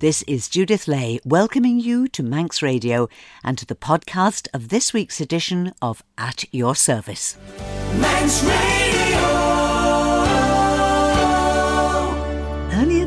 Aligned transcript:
This 0.00 0.22
is 0.22 0.48
Judith 0.48 0.88
Ley 0.88 1.20
welcoming 1.26 1.78
you 1.78 2.08
to 2.08 2.22
Manx 2.22 2.62
Radio 2.62 3.06
and 3.44 3.58
to 3.58 3.66
the 3.66 3.74
podcast 3.74 4.48
of 4.54 4.70
this 4.70 4.94
week's 4.94 5.20
edition 5.20 5.74
of 5.82 6.02
At 6.16 6.46
Your 6.54 6.74
Service. 6.74 7.36
Manx 7.98 8.42
Radio. 8.42 8.79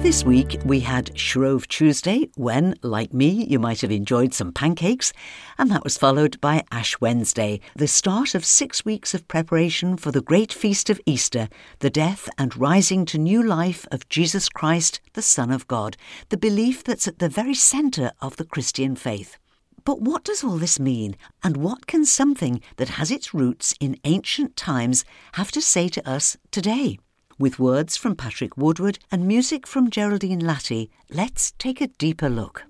This 0.04 0.26
week, 0.26 0.60
we 0.66 0.82
had 0.82 1.18
Shrove 1.18 1.66
Tuesday, 1.70 2.30
when, 2.36 2.76
like 2.84 3.14
me, 3.14 3.46
you 3.46 3.58
might 3.58 3.80
have 3.80 3.90
enjoyed 3.90 4.34
some 4.34 4.52
pancakes, 4.52 5.14
and 5.58 5.72
that 5.72 5.86
was 5.86 5.98
followed 5.98 6.42
by 6.42 6.66
Ash 6.72 7.00
Wednesday, 7.00 7.62
the 7.78 7.88
start 7.88 8.36
of 8.36 8.44
six 8.44 8.84
weeks 8.84 9.14
of 9.14 9.26
preparation 9.30 9.96
for 9.96 10.12
the 10.12 10.22
great 10.22 10.52
feast 10.52 10.90
of 10.90 11.00
Easter, 11.06 11.48
the 11.80 11.90
death 11.90 12.28
and 12.38 12.58
rising 12.58 13.06
to 13.06 13.18
new 13.18 13.42
life 13.42 13.88
of 13.92 14.10
Jesus 14.10 14.50
Christ, 14.50 15.00
the 15.14 15.22
Son 15.22 15.52
of 15.52 15.70
God, 15.70 15.96
the 16.28 16.38
belief 16.38 16.84
that's 16.84 17.08
at 17.08 17.20
the 17.20 17.30
very 17.30 17.54
centre 17.54 18.12
of 18.20 18.36
the 18.36 18.46
Christian 18.46 18.98
faith. 18.98 19.38
But 19.86 20.02
what 20.02 20.26
does 20.26 20.44
all 20.44 20.58
this 20.58 20.82
mean, 20.82 21.16
and 21.46 21.56
what 21.56 21.88
can 21.88 22.04
something 22.04 22.60
that 22.76 22.90
has 22.90 23.10
its 23.10 23.34
roots 23.34 23.74
in 23.80 23.98
ancient 24.04 24.58
times 24.58 25.06
have 25.36 25.52
to 25.54 25.62
say 25.62 25.88
to 25.88 26.10
us 26.10 26.36
today? 26.52 27.00
With 27.40 27.58
words 27.58 27.98
from 27.98 28.16
Patrick 28.16 28.56
Woodward 28.58 29.00
and 29.12 29.28
music 29.28 29.66
from 29.66 29.90
Geraldine 29.90 30.42
Latty, 30.42 30.90
let's 31.10 31.52
take 31.58 31.82
a 31.82 31.88
deeper 31.88 32.30
look. 32.30 32.64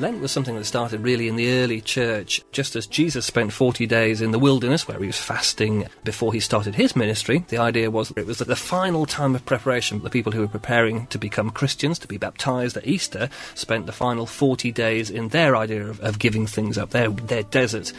Lent 0.00 0.20
was 0.20 0.30
something 0.30 0.56
that 0.56 0.64
started 0.64 1.00
really 1.00 1.28
in 1.28 1.36
the 1.36 1.50
early 1.50 1.80
church, 1.80 2.42
just 2.52 2.76
as 2.76 2.86
Jesus 2.86 3.26
spent 3.26 3.52
40 3.52 3.86
days 3.86 4.20
in 4.20 4.30
the 4.30 4.38
wilderness 4.38 4.86
where 4.86 4.98
he 4.98 5.06
was 5.06 5.18
fasting 5.18 5.86
before 6.04 6.32
he 6.32 6.40
started 6.40 6.74
his 6.74 6.94
ministry. 6.94 7.44
The 7.48 7.58
idea 7.58 7.90
was 7.90 8.08
that 8.08 8.18
it 8.18 8.26
was 8.26 8.38
the 8.38 8.56
final 8.56 9.06
time 9.06 9.34
of 9.34 9.44
preparation. 9.46 10.02
The 10.02 10.10
people 10.10 10.32
who 10.32 10.40
were 10.40 10.48
preparing 10.48 11.06
to 11.08 11.18
become 11.18 11.50
Christians, 11.50 11.98
to 12.00 12.08
be 12.08 12.18
baptized 12.18 12.76
at 12.76 12.86
Easter, 12.86 13.28
spent 13.54 13.86
the 13.86 13.92
final 13.92 14.26
40 14.26 14.72
days 14.72 15.10
in 15.10 15.28
their 15.28 15.56
idea 15.56 15.86
of, 15.86 16.00
of 16.00 16.18
giving 16.18 16.46
things 16.46 16.78
up, 16.78 16.90
their, 16.90 17.10
their 17.10 17.42
desert. 17.44 17.92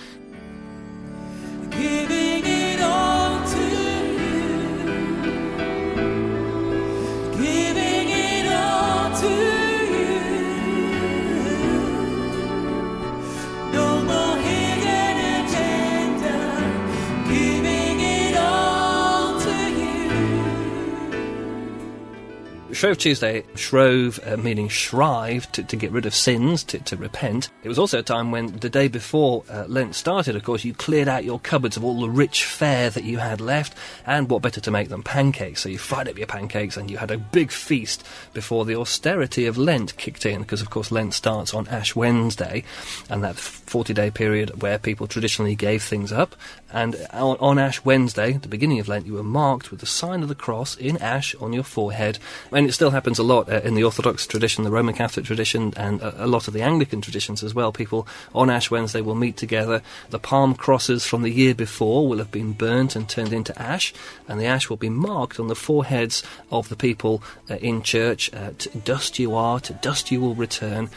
Shrove 22.77 22.99
Tuesday, 22.99 23.43
Shrove 23.55 24.19
uh, 24.23 24.37
meaning 24.37 24.69
shrive, 24.69 25.51
to, 25.53 25.63
to, 25.63 25.75
get 25.75 25.91
rid 25.91 26.05
of 26.05 26.13
sins, 26.13 26.63
to, 26.65 26.77
to, 26.77 26.95
repent. 26.95 27.49
It 27.63 27.69
was 27.69 27.79
also 27.79 27.97
a 27.97 28.03
time 28.03 28.29
when 28.29 28.55
the 28.57 28.69
day 28.69 28.87
before 28.87 29.43
uh, 29.49 29.65
Lent 29.67 29.95
started, 29.95 30.35
of 30.35 30.43
course, 30.43 30.63
you 30.63 30.75
cleared 30.75 31.07
out 31.07 31.25
your 31.25 31.39
cupboards 31.39 31.75
of 31.75 31.83
all 31.83 31.99
the 31.99 32.07
rich 32.07 32.45
fare 32.45 32.91
that 32.91 33.03
you 33.03 33.17
had 33.17 33.41
left, 33.41 33.75
and 34.05 34.29
what 34.29 34.43
better 34.43 34.61
to 34.61 34.69
make 34.69 34.89
than 34.89 35.01
pancakes? 35.01 35.61
So 35.61 35.69
you 35.69 35.79
fried 35.79 36.07
up 36.07 36.19
your 36.19 36.27
pancakes 36.27 36.77
and 36.77 36.91
you 36.91 36.97
had 36.97 37.09
a 37.09 37.17
big 37.17 37.51
feast 37.51 38.05
before 38.35 38.63
the 38.63 38.75
austerity 38.75 39.47
of 39.47 39.57
Lent 39.57 39.97
kicked 39.97 40.27
in, 40.27 40.41
because 40.41 40.61
of 40.61 40.69
course 40.69 40.91
Lent 40.91 41.15
starts 41.15 41.55
on 41.55 41.67
Ash 41.69 41.95
Wednesday, 41.95 42.63
and 43.09 43.23
that 43.23 43.37
40 43.37 43.95
day 43.95 44.11
period 44.11 44.61
where 44.61 44.77
people 44.77 45.07
traditionally 45.07 45.55
gave 45.55 45.81
things 45.81 46.11
up. 46.11 46.35
And 46.71 46.95
on, 47.13 47.57
Ash 47.57 47.83
Wednesday, 47.85 48.33
the 48.33 48.47
beginning 48.47 48.79
of 48.79 48.87
Lent, 48.87 49.05
you 49.05 49.13
were 49.13 49.23
marked 49.23 49.71
with 49.71 49.79
the 49.79 49.85
sign 49.85 50.21
of 50.21 50.29
the 50.29 50.35
cross 50.35 50.75
in 50.75 50.97
ash 50.97 51.33
on 51.35 51.53
your 51.53 51.63
forehead. 51.63 52.19
And 52.51 52.67
it 52.67 52.73
still 52.73 52.91
happens 52.91 53.19
a 53.19 53.23
lot 53.23 53.49
uh, 53.49 53.61
in 53.63 53.75
the 53.75 53.83
Orthodox 53.83 54.27
tradition, 54.27 54.63
the 54.63 54.71
Roman 54.71 54.93
Catholic 54.93 55.25
tradition, 55.25 55.73
and 55.77 56.01
a, 56.01 56.27
lot 56.27 56.47
of 56.47 56.53
the 56.53 56.61
Anglican 56.61 56.99
traditions 56.99 57.41
as 57.41 57.53
well. 57.53 57.71
People 57.71 58.07
on 58.35 58.49
Ash 58.49 58.69
Wednesday 58.69 59.01
will 59.01 59.15
meet 59.15 59.37
together. 59.37 59.81
The 60.09 60.19
palm 60.19 60.55
crosses 60.55 61.05
from 61.05 61.21
the 61.21 61.31
year 61.31 61.55
before 61.55 62.07
will 62.07 62.17
have 62.17 62.31
been 62.31 62.51
burnt 62.51 62.95
and 62.95 63.07
turned 63.07 63.31
into 63.31 63.59
ash, 63.61 63.93
and 64.27 64.39
the 64.39 64.45
ash 64.45 64.69
will 64.69 64.77
be 64.77 64.89
marked 64.89 65.39
on 65.39 65.47
the 65.47 65.55
foreheads 65.55 66.21
of 66.51 66.67
the 66.67 66.75
people 66.75 67.23
uh, 67.49 67.55
in 67.55 67.81
church. 67.81 68.33
Uh, 68.33 68.51
to 68.57 68.69
dust 68.79 69.19
you 69.19 69.35
are, 69.35 69.59
to 69.61 69.73
dust 69.73 70.11
you 70.11 70.19
will 70.19 70.35
return. 70.35 70.89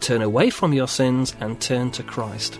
Turn 0.00 0.22
away 0.22 0.50
from 0.50 0.72
your 0.72 0.88
sins 0.88 1.34
and 1.40 1.60
turn 1.60 1.90
to 1.92 2.02
Christ. 2.02 2.58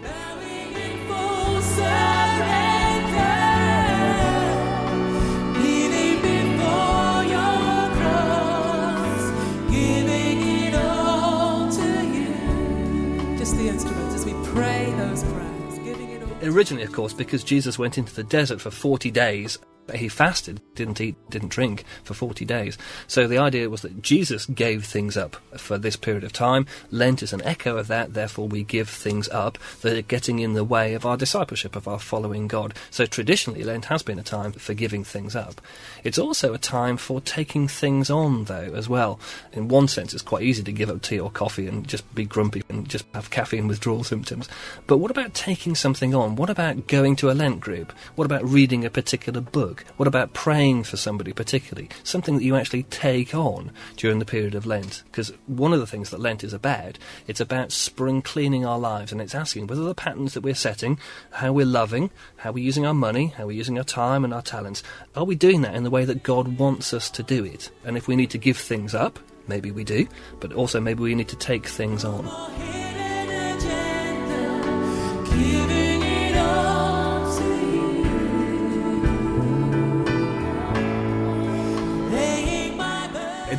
Originally, 16.46 16.84
of 16.84 16.92
course, 16.92 17.12
because 17.12 17.42
Jesus 17.42 17.78
went 17.78 17.98
into 17.98 18.14
the 18.14 18.22
desert 18.22 18.60
for 18.60 18.70
40 18.70 19.10
days 19.10 19.58
he 19.94 20.08
fasted, 20.08 20.60
didn't 20.74 21.00
eat, 21.00 21.16
didn't 21.30 21.50
drink 21.50 21.84
for 22.04 22.14
40 22.14 22.44
days. 22.44 22.76
So 23.06 23.26
the 23.26 23.38
idea 23.38 23.70
was 23.70 23.82
that 23.82 24.02
Jesus 24.02 24.46
gave 24.46 24.84
things 24.84 25.16
up 25.16 25.36
for 25.56 25.78
this 25.78 25.96
period 25.96 26.24
of 26.24 26.32
time. 26.32 26.66
Lent 26.90 27.22
is 27.22 27.32
an 27.32 27.42
echo 27.42 27.76
of 27.76 27.86
that, 27.88 28.14
therefore 28.14 28.48
we 28.48 28.64
give 28.64 28.88
things 28.88 29.28
up 29.28 29.58
that 29.82 29.96
are 29.96 30.02
getting 30.02 30.38
in 30.38 30.54
the 30.54 30.64
way 30.64 30.94
of 30.94 31.06
our 31.06 31.16
discipleship, 31.16 31.76
of 31.76 31.88
our 31.88 31.98
following 31.98 32.48
God. 32.48 32.74
So 32.90 33.06
traditionally, 33.06 33.62
Lent 33.64 33.86
has 33.86 34.02
been 34.02 34.18
a 34.18 34.22
time 34.22 34.52
for 34.52 34.74
giving 34.74 35.04
things 35.04 35.36
up. 35.36 35.60
It's 36.04 36.18
also 36.18 36.54
a 36.54 36.58
time 36.58 36.96
for 36.96 37.20
taking 37.20 37.68
things 37.68 38.10
on, 38.10 38.44
though, 38.44 38.72
as 38.74 38.88
well. 38.88 39.20
In 39.52 39.68
one 39.68 39.88
sense, 39.88 40.12
it's 40.14 40.22
quite 40.22 40.42
easy 40.42 40.62
to 40.62 40.72
give 40.72 40.90
up 40.90 41.02
tea 41.02 41.20
or 41.20 41.30
coffee 41.30 41.66
and 41.66 41.86
just 41.86 42.12
be 42.14 42.24
grumpy 42.24 42.62
and 42.68 42.88
just 42.88 43.04
have 43.14 43.30
caffeine 43.30 43.68
withdrawal 43.68 44.04
symptoms. 44.04 44.48
But 44.86 44.98
what 44.98 45.10
about 45.10 45.34
taking 45.34 45.74
something 45.74 46.14
on? 46.14 46.36
What 46.36 46.50
about 46.50 46.86
going 46.86 47.16
to 47.16 47.30
a 47.30 47.32
Lent 47.32 47.60
group? 47.60 47.92
What 48.14 48.24
about 48.24 48.44
reading 48.44 48.84
a 48.84 48.90
particular 48.90 49.40
book? 49.40 49.75
What 49.96 50.08
about 50.08 50.32
praying 50.32 50.84
for 50.84 50.96
somebody 50.96 51.32
particularly? 51.32 51.88
Something 52.02 52.36
that 52.36 52.44
you 52.44 52.56
actually 52.56 52.84
take 52.84 53.34
on 53.34 53.70
during 53.96 54.18
the 54.18 54.24
period 54.24 54.54
of 54.54 54.66
Lent. 54.66 55.02
Because 55.06 55.32
one 55.46 55.72
of 55.72 55.80
the 55.80 55.86
things 55.86 56.10
that 56.10 56.20
Lent 56.20 56.44
is 56.44 56.52
about, 56.52 56.98
it's 57.26 57.40
about 57.40 57.72
spring 57.72 58.22
cleaning 58.22 58.64
our 58.64 58.78
lives 58.78 59.12
and 59.12 59.20
it's 59.20 59.34
asking 59.34 59.66
whether 59.66 59.84
the 59.84 59.94
patterns 59.94 60.34
that 60.34 60.42
we're 60.42 60.54
setting, 60.54 60.98
how 61.32 61.52
we're 61.52 61.66
loving, 61.66 62.10
how 62.36 62.52
we're 62.52 62.64
using 62.64 62.86
our 62.86 62.94
money, 62.94 63.28
how 63.28 63.46
we're 63.46 63.52
using 63.52 63.78
our 63.78 63.84
time 63.84 64.24
and 64.24 64.34
our 64.34 64.42
talents, 64.42 64.82
are 65.14 65.24
we 65.24 65.34
doing 65.34 65.62
that 65.62 65.74
in 65.74 65.84
the 65.84 65.90
way 65.90 66.04
that 66.04 66.22
God 66.22 66.58
wants 66.58 66.92
us 66.92 67.10
to 67.10 67.22
do 67.22 67.44
it? 67.44 67.70
And 67.84 67.96
if 67.96 68.08
we 68.08 68.16
need 68.16 68.30
to 68.30 68.38
give 68.38 68.56
things 68.56 68.94
up, 68.94 69.18
maybe 69.48 69.70
we 69.70 69.84
do, 69.84 70.08
but 70.40 70.52
also 70.52 70.80
maybe 70.80 71.02
we 71.02 71.14
need 71.14 71.28
to 71.28 71.36
take 71.36 71.66
things 71.66 72.04
on. 72.04 72.26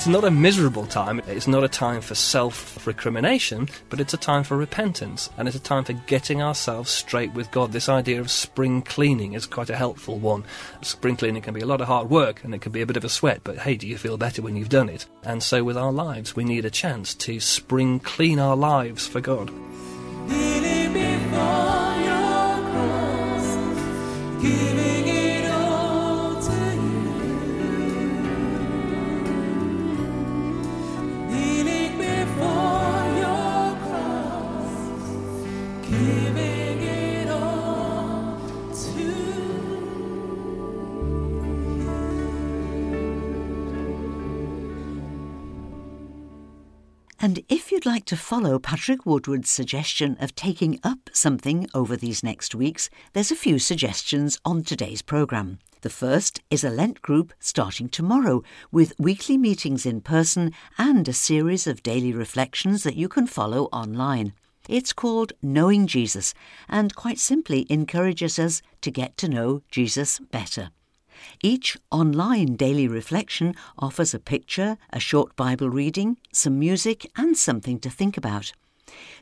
It's 0.08 0.14
not 0.14 0.24
a 0.24 0.32
miserable 0.32 0.86
time. 0.86 1.22
It's 1.28 1.50
not 1.50 1.66
a 1.66 1.68
time 1.68 2.00
for 2.00 2.16
self 2.16 2.88
recrimination, 2.88 3.68
but 3.90 4.00
it's 4.00 4.14
a 4.14 4.18
time 4.18 4.46
for 4.46 4.56
repentance. 4.56 5.30
And 5.36 5.50
it's 5.50 5.58
a 5.58 5.60
time 5.60 5.84
for 5.84 5.92
getting 5.92 6.42
ourselves 6.42 6.90
straight 6.90 7.34
with 7.34 7.52
God. 7.52 7.74
This 7.74 7.90
idea 7.90 8.22
of 8.22 8.32
spring 8.32 8.84
cleaning 8.84 9.34
is 9.34 9.46
quite 9.46 9.70
a 9.70 9.76
helpful 9.76 10.18
one. 10.18 10.46
Spring 10.82 11.18
cleaning 11.18 11.42
can 11.42 11.54
be 11.54 11.60
a 11.60 11.66
lot 11.66 11.82
of 11.82 11.88
hard 11.88 12.10
work 12.10 12.42
and 12.46 12.56
it 12.56 12.62
can 12.62 12.72
be 12.72 12.82
a 12.82 12.86
bit 12.86 12.96
of 12.96 13.04
a 13.04 13.10
sweat, 13.10 13.42
but 13.44 13.58
hey, 13.58 13.76
do 13.76 13.86
you 13.86 13.98
feel 13.98 14.18
better 14.18 14.42
when 14.42 14.56
you've 14.56 14.70
done 14.70 14.88
it? 14.88 15.08
And 15.24 15.44
so 15.44 15.66
with 15.66 15.76
our 15.76 15.92
lives, 15.92 16.38
we 16.38 16.46
need 16.46 16.64
a 16.64 16.70
chance 16.70 17.14
to 17.16 17.42
spring 17.42 18.00
clean 18.00 18.40
our 18.40 18.56
lives 18.56 19.06
for 19.08 19.20
God. 19.20 19.52
you'd 47.78 47.86
like 47.86 48.06
to 48.06 48.18
follow 48.18 48.58
Patrick 48.58 49.06
Woodward's 49.06 49.52
suggestion 49.52 50.18
of 50.20 50.34
taking 50.34 50.80
up 50.84 51.12
something 51.14 51.70
over 51.76 51.96
these 51.96 52.24
next 52.24 52.56
weeks, 52.56 52.90
there's 53.14 53.30
a 53.30 53.36
few 53.36 53.60
suggestions 53.60 54.40
on 54.44 54.64
today's 54.64 55.04
programme. 55.04 55.60
The 55.82 55.92
first 55.92 56.42
is 56.50 56.64
a 56.64 56.72
Lent 56.72 57.04
group 57.04 57.34
starting 57.40 57.88
tomorrow 57.88 58.42
with 58.72 58.98
weekly 58.98 59.38
meetings 59.38 59.86
in 59.86 60.02
person 60.02 60.54
and 60.80 61.08
a 61.08 61.14
series 61.14 61.68
of 61.68 61.84
daily 61.84 62.12
reflections 62.12 62.82
that 62.82 62.96
you 62.96 63.08
can 63.08 63.28
follow 63.28 63.66
online. 63.66 64.34
It's 64.68 64.92
called 64.92 65.34
Knowing 65.44 65.86
Jesus 65.86 66.34
and 66.68 66.96
quite 66.96 67.20
simply 67.20 67.68
encourages 67.70 68.40
us 68.40 68.64
to 68.82 68.90
get 68.90 69.18
to 69.18 69.30
know 69.30 69.62
Jesus 69.70 70.18
better. 70.18 70.72
Each 71.44 71.78
online 71.92 72.56
daily 72.56 72.88
reflection 72.88 73.56
offers 73.78 74.14
a 74.14 74.20
picture, 74.20 74.78
a 74.92 75.00
short 75.00 75.36
Bible 75.36 75.70
reading, 75.70 76.18
some 76.32 76.60
music, 76.60 77.10
and 77.16 77.38
something 77.38 77.80
to 77.80 77.90
think 77.90 78.18
about. 78.18 78.52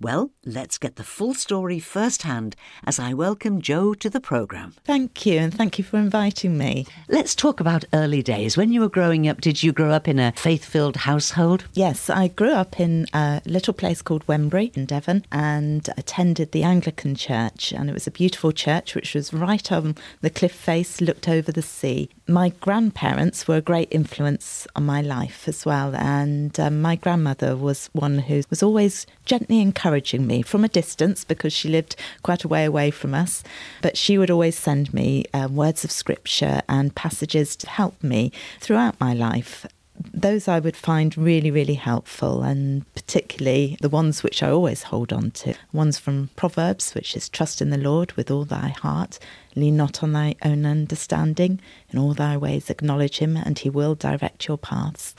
Well, 0.00 0.30
let's 0.44 0.78
get 0.78 0.96
the 0.96 1.04
full 1.04 1.34
story 1.34 1.78
firsthand 1.78 2.56
as 2.84 2.98
I 2.98 3.14
welcome 3.14 3.60
Jo 3.60 3.94
to 3.94 4.10
the 4.10 4.20
programme. 4.20 4.74
Thank 4.84 5.26
you, 5.26 5.38
and 5.38 5.52
thank 5.52 5.78
you 5.78 5.84
for 5.84 5.98
inviting 5.98 6.56
me. 6.56 6.86
Let's 7.08 7.34
talk 7.34 7.60
about 7.60 7.84
early 7.92 8.22
days. 8.22 8.56
When 8.56 8.72
you 8.72 8.80
were 8.80 8.88
growing 8.88 9.28
up, 9.28 9.40
did 9.40 9.62
you 9.62 9.72
grow 9.72 9.90
up 9.90 10.08
in 10.08 10.18
a 10.18 10.32
faith 10.36 10.64
filled 10.64 10.96
household? 10.96 11.64
Yes, 11.72 12.10
I 12.10 12.28
grew 12.28 12.52
up 12.52 12.80
in 12.80 13.06
a 13.12 13.40
little 13.44 13.74
place 13.74 14.02
called 14.02 14.26
Wembury 14.26 14.72
in 14.74 14.86
Devon 14.86 15.24
and 15.30 15.88
attended 15.96 16.52
the 16.52 16.62
Anglican 16.62 17.14
church. 17.14 17.72
And 17.72 17.88
it 17.90 17.94
was 17.94 18.06
a 18.06 18.10
beautiful 18.10 18.52
church 18.52 18.94
which 18.94 19.14
was 19.14 19.32
right 19.32 19.70
on 19.72 19.96
the 20.20 20.30
cliff 20.30 20.52
face, 20.52 21.00
looked 21.00 21.28
over 21.28 21.52
the 21.52 21.62
sea. 21.62 22.08
My 22.28 22.50
grandparents 22.60 23.46
were 23.46 23.56
a 23.56 23.60
great 23.60 23.88
influence 23.90 24.66
on 24.74 24.84
my 24.86 25.00
life 25.00 25.46
as 25.48 25.64
well. 25.64 25.94
And 25.94 26.58
um, 26.58 26.80
my 26.80 26.96
grandmother 26.96 27.56
was 27.56 27.88
one 27.92 28.18
who 28.18 28.42
was 28.50 28.62
always 28.62 29.06
gently 29.24 29.60
encouraging 29.66 30.26
me 30.26 30.42
from 30.42 30.64
a 30.64 30.68
distance 30.80 31.24
because 31.24 31.52
she 31.52 31.68
lived 31.68 31.96
quite 32.22 32.44
a 32.44 32.48
way 32.48 32.64
away 32.64 32.90
from 32.90 33.14
us. 33.14 33.42
But 33.82 33.96
she 33.96 34.18
would 34.18 34.30
always 34.30 34.56
send 34.56 34.94
me 34.94 35.24
uh, 35.34 35.48
words 35.50 35.84
of 35.84 35.90
scripture 35.90 36.62
and 36.68 36.94
passages 36.94 37.56
to 37.56 37.68
help 37.68 38.02
me 38.02 38.32
throughout 38.60 39.00
my 39.00 39.12
life 39.12 39.66
those 40.12 40.48
I 40.48 40.60
would 40.60 40.76
find 40.76 41.16
really, 41.16 41.50
really 41.50 41.74
helpful, 41.74 42.42
and 42.42 42.84
particularly 42.94 43.76
the 43.80 43.88
ones 43.88 44.22
which 44.22 44.42
I 44.42 44.50
always 44.50 44.84
hold 44.84 45.12
on 45.12 45.30
to. 45.32 45.54
Ones 45.72 45.98
from 45.98 46.30
Proverbs, 46.36 46.94
which 46.94 47.16
is 47.16 47.28
trust 47.28 47.62
in 47.62 47.70
the 47.70 47.78
Lord 47.78 48.12
with 48.12 48.30
all 48.30 48.44
thy 48.44 48.68
heart, 48.68 49.18
lean 49.54 49.76
not 49.76 50.02
on 50.02 50.12
thy 50.12 50.34
own 50.44 50.66
understanding, 50.66 51.60
in 51.90 51.98
all 51.98 52.14
thy 52.14 52.36
ways 52.36 52.70
acknowledge 52.70 53.18
him, 53.18 53.36
and 53.36 53.58
he 53.58 53.70
will 53.70 53.94
direct 53.94 54.48
your 54.48 54.58
paths. 54.58 55.14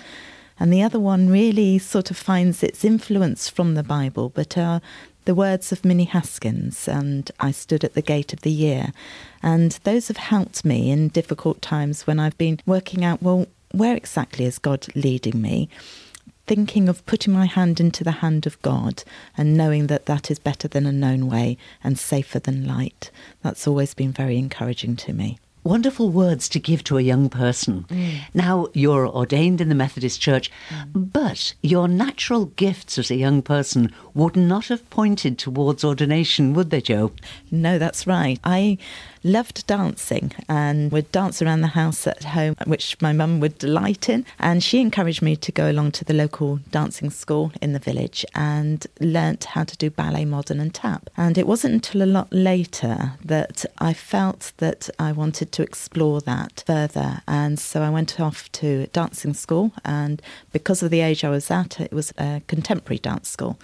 And 0.60 0.74
the 0.74 0.82
other 0.82 1.00
one 1.00 1.30
really 1.30 1.78
sort 1.78 2.12
of 2.12 2.18
finds 2.18 2.64
its 2.64 2.84
influence 2.84 3.50
from 3.50 3.76
the 3.76 3.84
Bible, 3.84 4.30
but 4.30 4.58
are 4.58 4.82
the 5.26 5.36
words 5.36 5.72
of 5.72 5.84
Minnie 5.84 6.06
Haskins, 6.06 6.88
and 6.88 7.30
I 7.40 7.52
stood 7.52 7.84
at 7.84 7.94
the 7.94 8.02
gate 8.02 8.34
of 8.34 8.42
the 8.42 8.52
year. 8.52 8.94
And 9.44 9.74
those 9.84 10.08
have 10.08 10.18
helped 10.18 10.64
me 10.64 10.90
in 10.90 11.10
difficult 11.10 11.62
times 11.62 12.08
when 12.08 12.20
I've 12.20 12.38
been 12.38 12.60
working 12.66 13.04
out, 13.04 13.22
well, 13.22 13.48
where 13.72 13.96
exactly 13.96 14.46
is 14.46 14.58
God 14.58 14.88
leading 14.96 15.42
me? 15.42 15.68
Thinking 16.48 16.88
of 16.88 17.06
putting 17.06 17.34
my 17.34 17.46
hand 17.46 17.82
into 17.82 18.06
the 18.06 18.12
hand 18.24 18.48
of 18.48 18.62
God 18.62 19.04
and 19.38 19.58
knowing 19.58 19.88
that 19.88 20.06
that 20.06 20.32
is 20.32 20.40
better 20.40 20.70
than 20.70 20.86
a 20.86 20.94
known 20.94 21.28
way 21.28 21.58
and 21.84 22.00
safer 22.00 22.40
than 22.40 22.66
light. 22.66 23.12
That's 23.42 23.68
always 23.68 23.94
been 23.94 24.14
very 24.14 24.38
encouraging 24.38 24.96
to 24.96 25.14
me 25.14 25.40
wonderful 25.68 26.10
words 26.10 26.48
to 26.50 26.60
give 26.60 26.84
to 26.86 26.98
a 26.98 27.02
young 27.02 27.30
person. 27.30 27.86
Mm. 27.90 28.20
Now, 28.34 28.68
you're 28.74 29.08
ordained 29.08 29.60
in 29.60 29.70
the 29.70 29.76
Methodist 29.76 30.22
Church, 30.22 30.50
mm. 30.70 31.12
but 31.12 31.54
your 31.62 31.88
natural 31.88 32.46
gifts 32.46 32.98
as 32.98 33.12
a 33.12 33.16
young 33.16 33.42
person 33.42 33.94
would 34.14 34.36
not 34.36 34.68
have 34.68 34.90
pointed 34.90 35.38
towards 35.38 35.84
ordination, 35.84 36.54
would 36.54 36.70
they, 36.70 36.82
Jo? 36.82 37.12
No, 37.52 37.78
that's 37.78 38.08
right. 38.08 38.40
I 38.44 38.78
loved 39.24 39.68
dancing 39.68 40.32
and 40.48 40.92
would 40.92 41.12
dance 41.12 41.42
around 41.42 41.62
the 41.62 41.68
house 41.68 42.08
at 42.08 42.24
home, 42.24 42.56
which 42.66 43.00
my 43.02 43.14
mum 43.14 43.40
would 43.40 43.58
delight 43.58 44.10
in. 44.10 44.26
And 44.40 44.64
she 44.64 44.80
encouraged 44.80 45.22
me 45.22 45.36
to 45.36 45.52
go 45.52 45.70
along 45.70 45.92
to 45.94 46.06
the 46.06 46.14
local 46.14 46.58
dancing 46.72 47.10
school 47.10 47.52
in 47.62 47.74
the 47.74 47.80
village 47.80 48.26
and 48.34 48.86
learnt 49.00 49.44
how 49.46 49.64
to 49.66 49.78
do 49.78 49.90
ballet, 49.90 50.26
modern, 50.26 50.60
and 50.60 50.74
tap. 50.74 51.10
And 51.18 51.38
it 51.38 51.48
wasn't 51.48 51.74
until 51.74 52.04
a 52.04 52.10
lot 52.10 52.32
later 52.32 53.14
that 53.24 53.66
I 53.80 53.94
felt 53.94 54.54
that 54.58 54.90
I 54.98 55.12
wanted 55.12 55.52
to 55.58 55.64
explore 55.64 56.22
that 56.22 56.64
further. 56.68 57.24
And 57.28 57.58
so 57.58 57.82
I 57.82 57.90
went 57.90 58.20
off 58.20 58.52
to 58.52 58.86
dancing 58.94 59.34
school. 59.34 59.72
And 59.84 60.22
because 60.54 60.84
of 60.84 60.92
the 60.92 61.02
age 61.02 61.24
I 61.24 61.32
was 61.32 61.50
at, 61.50 61.80
it 61.80 61.92
was 61.92 62.14
a 62.20 62.44
contemporary 62.46 63.00
dance 63.00 63.28
school. 63.28 63.58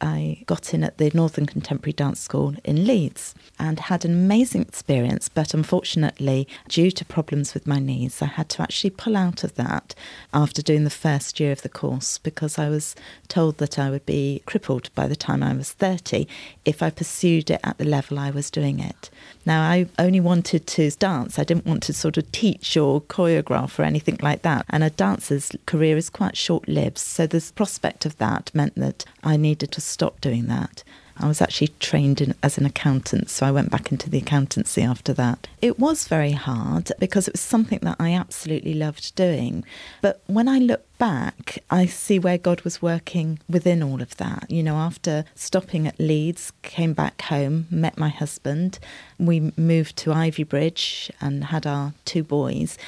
I 0.00 0.42
got 0.46 0.72
in 0.72 0.82
at 0.82 0.98
the 0.98 1.10
Northern 1.12 1.46
Contemporary 1.46 1.92
Dance 1.92 2.20
School 2.20 2.54
in 2.64 2.86
Leeds 2.86 3.34
and 3.58 3.78
had 3.78 4.04
an 4.04 4.12
amazing 4.12 4.62
experience. 4.62 5.28
But 5.28 5.52
unfortunately, 5.52 6.48
due 6.68 6.90
to 6.92 7.04
problems 7.04 7.52
with 7.52 7.66
my 7.66 7.78
knees, 7.78 8.22
I 8.22 8.26
had 8.26 8.48
to 8.50 8.62
actually 8.62 8.90
pull 8.90 9.16
out 9.16 9.44
of 9.44 9.54
that 9.56 9.94
after 10.32 10.62
doing 10.62 10.84
the 10.84 10.90
first 10.90 11.38
year 11.38 11.52
of 11.52 11.62
the 11.62 11.68
course 11.68 12.18
because 12.18 12.58
I 12.58 12.68
was 12.68 12.96
told 13.28 13.58
that 13.58 13.78
I 13.78 13.90
would 13.90 14.06
be 14.06 14.42
crippled 14.46 14.94
by 14.94 15.06
the 15.06 15.16
time 15.16 15.42
I 15.42 15.54
was 15.54 15.72
30 15.72 16.26
if 16.64 16.82
I 16.82 16.90
pursued 16.90 17.50
it 17.50 17.60
at 17.62 17.78
the 17.78 17.84
level 17.84 18.18
I 18.18 18.30
was 18.30 18.50
doing 18.50 18.80
it. 18.80 19.10
Now, 19.44 19.62
I 19.62 19.86
only 19.98 20.20
wanted 20.20 20.66
to 20.66 20.90
dance. 20.90 21.38
I 21.38 21.44
didn't 21.44 21.66
want 21.66 21.82
to 21.84 21.92
sort 21.92 22.16
of 22.16 22.30
teach 22.32 22.76
or 22.76 23.00
choreograph 23.02 23.78
or 23.78 23.82
anything 23.82 24.18
like 24.22 24.42
that. 24.42 24.64
And 24.70 24.84
a 24.84 24.90
dancer's 24.90 25.50
career 25.66 25.96
is 25.96 26.10
quite 26.10 26.36
short 26.36 26.68
lived. 26.68 26.98
So 26.98 27.26
the 27.26 27.50
prospect 27.54 28.06
of 28.06 28.16
that 28.18 28.50
meant 28.54 28.74
that 28.76 29.04
I 29.22 29.36
needed 29.36 29.72
to 29.72 29.80
stop 29.90 30.20
doing 30.20 30.46
that. 30.46 30.82
I 31.22 31.28
was 31.28 31.42
actually 31.42 31.68
trained 31.80 32.22
in, 32.22 32.34
as 32.42 32.56
an 32.56 32.64
accountant, 32.64 33.28
so 33.28 33.44
I 33.44 33.50
went 33.50 33.70
back 33.70 33.92
into 33.92 34.08
the 34.08 34.18
accountancy 34.18 34.82
after 34.82 35.12
that. 35.14 35.48
It 35.60 35.78
was 35.78 36.08
very 36.08 36.32
hard 36.32 36.90
because 36.98 37.28
it 37.28 37.34
was 37.34 37.42
something 37.42 37.80
that 37.82 37.96
I 38.00 38.14
absolutely 38.14 38.72
loved 38.72 39.14
doing. 39.16 39.64
But 40.00 40.22
when 40.26 40.48
I 40.48 40.58
look 40.58 40.86
back, 40.96 41.62
I 41.70 41.84
see 41.84 42.18
where 42.18 42.38
God 42.38 42.62
was 42.62 42.80
working 42.80 43.38
within 43.50 43.82
all 43.82 44.00
of 44.00 44.16
that. 44.16 44.50
You 44.50 44.62
know, 44.62 44.76
after 44.76 45.26
stopping 45.34 45.86
at 45.86 46.00
Leeds, 46.00 46.52
came 46.62 46.94
back 46.94 47.20
home, 47.22 47.66
met 47.70 47.98
my 47.98 48.08
husband. 48.08 48.78
We 49.18 49.52
moved 49.58 49.96
to 49.98 50.10
Ivybridge 50.12 51.10
and 51.20 51.44
had 51.44 51.66
our 51.66 51.92
two 52.06 52.22
boys. 52.22 52.78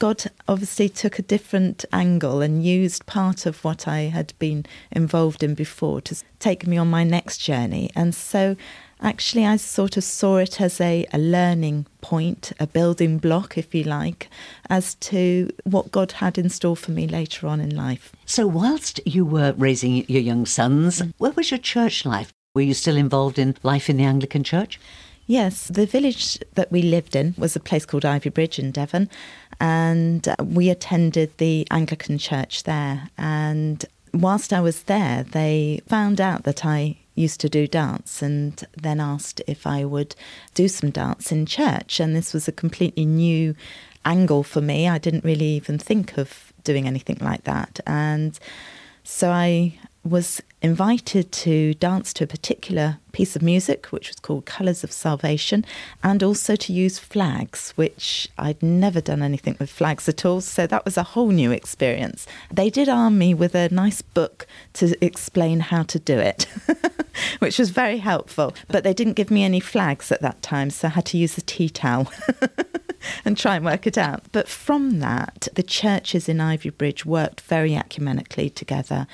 God 0.00 0.24
obviously 0.48 0.88
took 0.88 1.18
a 1.18 1.22
different 1.22 1.84
angle 1.92 2.40
and 2.40 2.64
used 2.64 3.04
part 3.04 3.44
of 3.44 3.62
what 3.62 3.86
I 3.86 4.04
had 4.04 4.32
been 4.38 4.64
involved 4.90 5.42
in 5.42 5.54
before 5.54 6.00
to 6.00 6.16
take 6.38 6.66
me 6.66 6.78
on 6.78 6.88
my 6.88 7.04
next 7.04 7.36
journey. 7.36 7.90
And 7.94 8.14
so 8.14 8.56
actually, 9.02 9.44
I 9.44 9.56
sort 9.56 9.98
of 9.98 10.02
saw 10.02 10.38
it 10.38 10.58
as 10.58 10.80
a, 10.80 11.06
a 11.12 11.18
learning 11.18 11.84
point, 12.00 12.50
a 12.58 12.66
building 12.66 13.18
block, 13.18 13.58
if 13.58 13.74
you 13.74 13.84
like, 13.84 14.30
as 14.70 14.94
to 14.96 15.50
what 15.64 15.92
God 15.92 16.12
had 16.12 16.38
in 16.38 16.48
store 16.48 16.76
for 16.76 16.92
me 16.92 17.06
later 17.06 17.46
on 17.46 17.60
in 17.60 17.76
life. 17.76 18.16
So, 18.24 18.46
whilst 18.46 19.06
you 19.06 19.26
were 19.26 19.52
raising 19.58 20.08
your 20.08 20.22
young 20.22 20.46
sons, 20.46 21.02
where 21.18 21.32
was 21.32 21.50
your 21.50 21.58
church 21.58 22.06
life? 22.06 22.32
Were 22.54 22.62
you 22.62 22.74
still 22.74 22.96
involved 22.96 23.38
in 23.38 23.54
life 23.62 23.90
in 23.90 23.98
the 23.98 24.04
Anglican 24.04 24.44
Church? 24.44 24.80
Yes, 25.30 25.68
the 25.68 25.86
village 25.86 26.40
that 26.54 26.72
we 26.72 26.82
lived 26.82 27.14
in 27.14 27.36
was 27.38 27.54
a 27.54 27.60
place 27.60 27.86
called 27.86 28.04
Ivy 28.04 28.30
Bridge 28.30 28.58
in 28.58 28.72
Devon, 28.72 29.08
and 29.60 30.26
uh, 30.26 30.34
we 30.42 30.70
attended 30.70 31.30
the 31.38 31.68
Anglican 31.70 32.18
church 32.18 32.64
there. 32.64 33.10
And 33.16 33.84
whilst 34.12 34.52
I 34.52 34.60
was 34.60 34.82
there, 34.82 35.22
they 35.22 35.82
found 35.86 36.20
out 36.20 36.42
that 36.42 36.66
I 36.66 36.96
used 37.14 37.38
to 37.42 37.48
do 37.48 37.68
dance 37.68 38.22
and 38.22 38.66
then 38.76 38.98
asked 38.98 39.40
if 39.46 39.68
I 39.68 39.84
would 39.84 40.16
do 40.54 40.66
some 40.66 40.90
dance 40.90 41.30
in 41.30 41.46
church. 41.46 42.00
And 42.00 42.16
this 42.16 42.34
was 42.34 42.48
a 42.48 42.52
completely 42.62 43.04
new 43.04 43.54
angle 44.04 44.42
for 44.42 44.60
me. 44.60 44.88
I 44.88 44.98
didn't 44.98 45.22
really 45.22 45.50
even 45.50 45.78
think 45.78 46.18
of 46.18 46.52
doing 46.64 46.88
anything 46.88 47.18
like 47.20 47.44
that. 47.44 47.78
And 47.86 48.36
so 49.04 49.30
I 49.30 49.78
was 50.02 50.40
invited 50.62 51.30
to 51.30 51.74
dance 51.74 52.12
to 52.14 52.24
a 52.24 52.26
particular 52.26 52.98
piece 53.12 53.36
of 53.36 53.42
music, 53.42 53.86
which 53.86 54.08
was 54.08 54.16
called 54.16 54.46
Colours 54.46 54.82
of 54.82 54.92
Salvation, 54.92 55.64
and 56.02 56.22
also 56.22 56.56
to 56.56 56.72
use 56.72 56.98
flags, 56.98 57.72
which 57.76 58.28
I'd 58.38 58.62
never 58.62 59.00
done 59.00 59.22
anything 59.22 59.56
with 59.58 59.70
flags 59.70 60.08
at 60.08 60.24
all. 60.24 60.40
So 60.40 60.66
that 60.66 60.84
was 60.84 60.96
a 60.96 61.02
whole 61.02 61.28
new 61.28 61.50
experience. 61.50 62.26
They 62.50 62.70
did 62.70 62.88
arm 62.88 63.18
me 63.18 63.34
with 63.34 63.54
a 63.54 63.68
nice 63.70 64.00
book 64.00 64.46
to 64.74 64.96
explain 65.04 65.60
how 65.60 65.82
to 65.84 65.98
do 65.98 66.18
it, 66.18 66.46
which 67.40 67.58
was 67.58 67.70
very 67.70 67.98
helpful. 67.98 68.54
But 68.68 68.84
they 68.84 68.94
didn't 68.94 69.14
give 69.14 69.30
me 69.30 69.44
any 69.44 69.60
flags 69.60 70.10
at 70.10 70.22
that 70.22 70.40
time, 70.42 70.70
so 70.70 70.88
I 70.88 70.92
had 70.92 71.06
to 71.06 71.18
use 71.18 71.36
a 71.36 71.42
tea 71.42 71.68
towel. 71.68 72.10
and 73.24 73.36
try 73.36 73.56
and 73.56 73.64
work 73.64 73.86
it 73.86 73.98
out. 73.98 74.24
But 74.32 74.48
from 74.48 75.00
that, 75.00 75.48
the 75.54 75.62
churches 75.62 76.28
in 76.28 76.40
Ivy 76.40 76.70
Bridge 76.70 77.04
worked 77.04 77.40
very 77.40 77.70
ecumenically 77.72 78.54
together. 78.54 79.06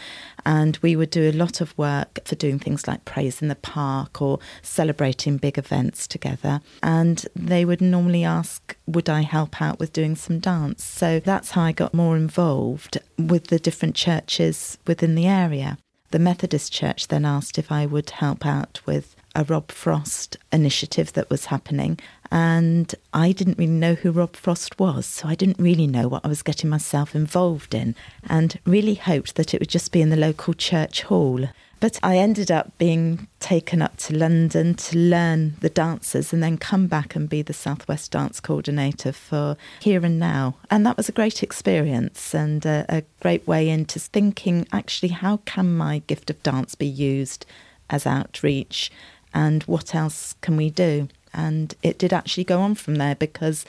And 0.47 0.79
we 0.81 0.95
would 0.95 1.11
do 1.11 1.29
a 1.29 1.33
lot 1.33 1.61
of 1.61 1.77
work 1.77 2.21
for 2.25 2.37
doing 2.37 2.61
things 2.61 2.87
like 2.87 3.05
praise 3.05 3.43
in 3.43 3.49
the 3.49 3.57
park 3.57 4.23
or 4.23 4.39
celebrating 4.63 5.39
big 5.39 5.59
events 5.59 6.07
together. 6.07 6.61
And 6.85 7.27
they 7.35 7.65
would 7.65 7.81
normally 7.81 8.23
ask, 8.23 8.77
would 8.87 9.11
I 9.11 9.23
help 9.23 9.61
out 9.61 9.81
with 9.81 9.93
doing 9.93 10.15
some 10.15 10.39
dance? 10.39 10.85
So 10.85 11.19
that's 11.19 11.51
how 11.51 11.63
I 11.63 11.73
got 11.73 11.93
more 11.93 12.17
involved 12.17 12.99
with 13.19 13.49
the 13.49 13.59
different 13.59 13.97
churches 13.97 14.79
within 14.87 15.17
the 15.17 15.27
area. 15.27 15.79
The 16.13 16.21
Methodist 16.21 16.73
Church 16.73 17.09
then 17.09 17.25
asked 17.25 17.59
if 17.59 17.73
I 17.73 17.85
would 17.85 18.11
help 18.11 18.47
out 18.47 18.81
with 18.87 19.17
a 19.35 19.45
Rob 19.45 19.73
Frost 19.73 20.37
initiative 20.53 21.13
that 21.15 21.29
was 21.29 21.47
happening. 21.47 21.99
And 22.31 22.95
I 23.13 23.33
didn't 23.33 23.59
really 23.59 23.73
know 23.73 23.95
who 23.95 24.11
Rob 24.11 24.37
Frost 24.37 24.79
was, 24.79 25.07
so 25.07 25.29
I 25.29 25.35
didn't 25.35 25.59
really 25.59 25.87
know 25.87 26.09
what 26.09 26.25
I 26.25 26.29
was 26.29 26.43
getting 26.43 26.71
myself 26.71 27.15
involved 27.15 27.75
in, 27.75 27.95
and 28.29 28.59
really 28.65 28.95
hoped 28.95 29.37
that 29.37 29.55
it 29.55 29.61
would 29.61 29.69
just 29.69 29.93
be 29.93 30.03
in 30.03 30.11
the 30.11 30.17
local 30.17 30.55
church 30.55 31.03
hall. 31.03 31.49
But 31.79 31.99
I 32.03 32.17
ended 32.17 32.51
up 32.51 32.77
being 32.79 33.29
taken 33.39 33.83
up 33.83 33.99
to 33.99 34.17
London 34.17 34.75
to 34.75 34.97
learn 34.97 35.57
the 35.61 35.69
dances 35.69 36.33
and 36.33 36.43
then 36.43 36.57
come 36.57 36.87
back 36.87 37.15
and 37.15 37.29
be 37.29 37.43
the 37.43 37.53
Southwest 37.53 38.13
Dance 38.13 38.41
Coordinator 38.41 39.13
for 39.13 39.59
Here 39.81 40.05
and 40.05 40.19
Now. 40.19 40.57
And 40.71 40.87
that 40.87 40.97
was 40.97 41.09
a 41.09 41.13
great 41.13 41.43
experience 41.43 42.35
and 42.35 42.65
a, 42.65 42.87
a 42.89 43.03
great 43.21 43.47
way 43.47 43.69
into 43.69 43.99
thinking 43.99 44.67
actually, 44.73 45.11
how 45.11 45.39
can 45.45 45.77
my 45.77 45.99
gift 46.07 46.31
of 46.31 46.43
dance 46.43 46.75
be 46.75 46.87
used 46.87 47.45
as 47.91 48.07
outreach 48.07 48.91
and 49.35 49.63
what 49.65 49.95
else 49.95 50.35
can 50.41 50.57
we 50.57 50.71
do? 50.71 51.09
And 51.37 51.75
it 51.83 51.99
did 51.99 52.13
actually 52.13 52.45
go 52.45 52.61
on 52.61 52.75
from 52.75 52.97
there 52.97 53.15
because 53.15 53.65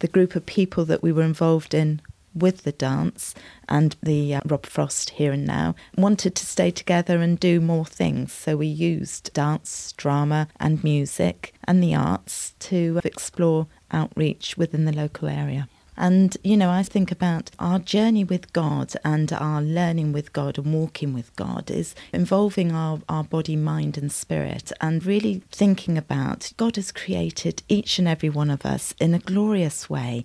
the 0.00 0.08
group 0.08 0.34
of 0.34 0.44
people 0.44 0.84
that 0.86 1.02
we 1.02 1.12
were 1.12 1.22
involved 1.22 1.72
in 1.72 2.00
with 2.34 2.62
the 2.62 2.72
dance 2.72 3.34
and 3.68 3.96
the 4.02 4.34
uh, 4.34 4.40
Rob 4.46 4.66
Frost 4.66 5.10
here 5.10 5.32
and 5.32 5.46
now 5.46 5.74
wanted 5.96 6.34
to 6.34 6.46
stay 6.46 6.70
together 6.70 7.20
and 7.20 7.38
do 7.38 7.60
more 7.60 7.84
things. 7.84 8.32
So 8.32 8.56
we 8.56 8.66
used 8.66 9.32
dance, 9.32 9.92
drama, 9.96 10.48
and 10.58 10.82
music 10.82 11.54
and 11.64 11.82
the 11.82 11.94
arts 11.94 12.54
to 12.60 13.00
explore 13.04 13.66
outreach 13.90 14.56
within 14.56 14.84
the 14.84 14.92
local 14.92 15.28
area. 15.28 15.68
And, 15.96 16.36
you 16.42 16.56
know, 16.56 16.70
I 16.70 16.82
think 16.82 17.12
about 17.12 17.50
our 17.58 17.78
journey 17.78 18.24
with 18.24 18.52
God 18.52 18.94
and 19.04 19.32
our 19.32 19.60
learning 19.60 20.12
with 20.12 20.32
God 20.32 20.56
and 20.56 20.72
walking 20.72 21.12
with 21.12 21.34
God 21.36 21.70
is 21.70 21.94
involving 22.12 22.72
our, 22.72 23.00
our 23.08 23.24
body, 23.24 23.56
mind, 23.56 23.98
and 23.98 24.10
spirit, 24.10 24.72
and 24.80 25.04
really 25.04 25.42
thinking 25.50 25.98
about 25.98 26.52
God 26.56 26.76
has 26.76 26.92
created 26.92 27.62
each 27.68 27.98
and 27.98 28.08
every 28.08 28.30
one 28.30 28.50
of 28.50 28.64
us 28.64 28.94
in 29.00 29.12
a 29.12 29.18
glorious 29.18 29.90
way. 29.90 30.24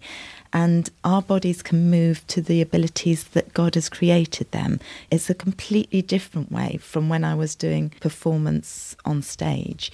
And 0.53 0.89
our 1.03 1.21
bodies 1.21 1.61
can 1.61 1.91
move 1.91 2.25
to 2.27 2.41
the 2.41 2.61
abilities 2.61 3.25
that 3.25 3.53
God 3.53 3.75
has 3.75 3.89
created 3.89 4.51
them. 4.51 4.79
It's 5.11 5.29
a 5.29 5.35
completely 5.35 6.01
different 6.01 6.51
way 6.51 6.77
from 6.77 7.09
when 7.09 7.25
I 7.25 7.35
was 7.35 7.55
doing 7.55 7.91
performance 7.99 8.95
on 9.03 9.21
stage 9.21 9.91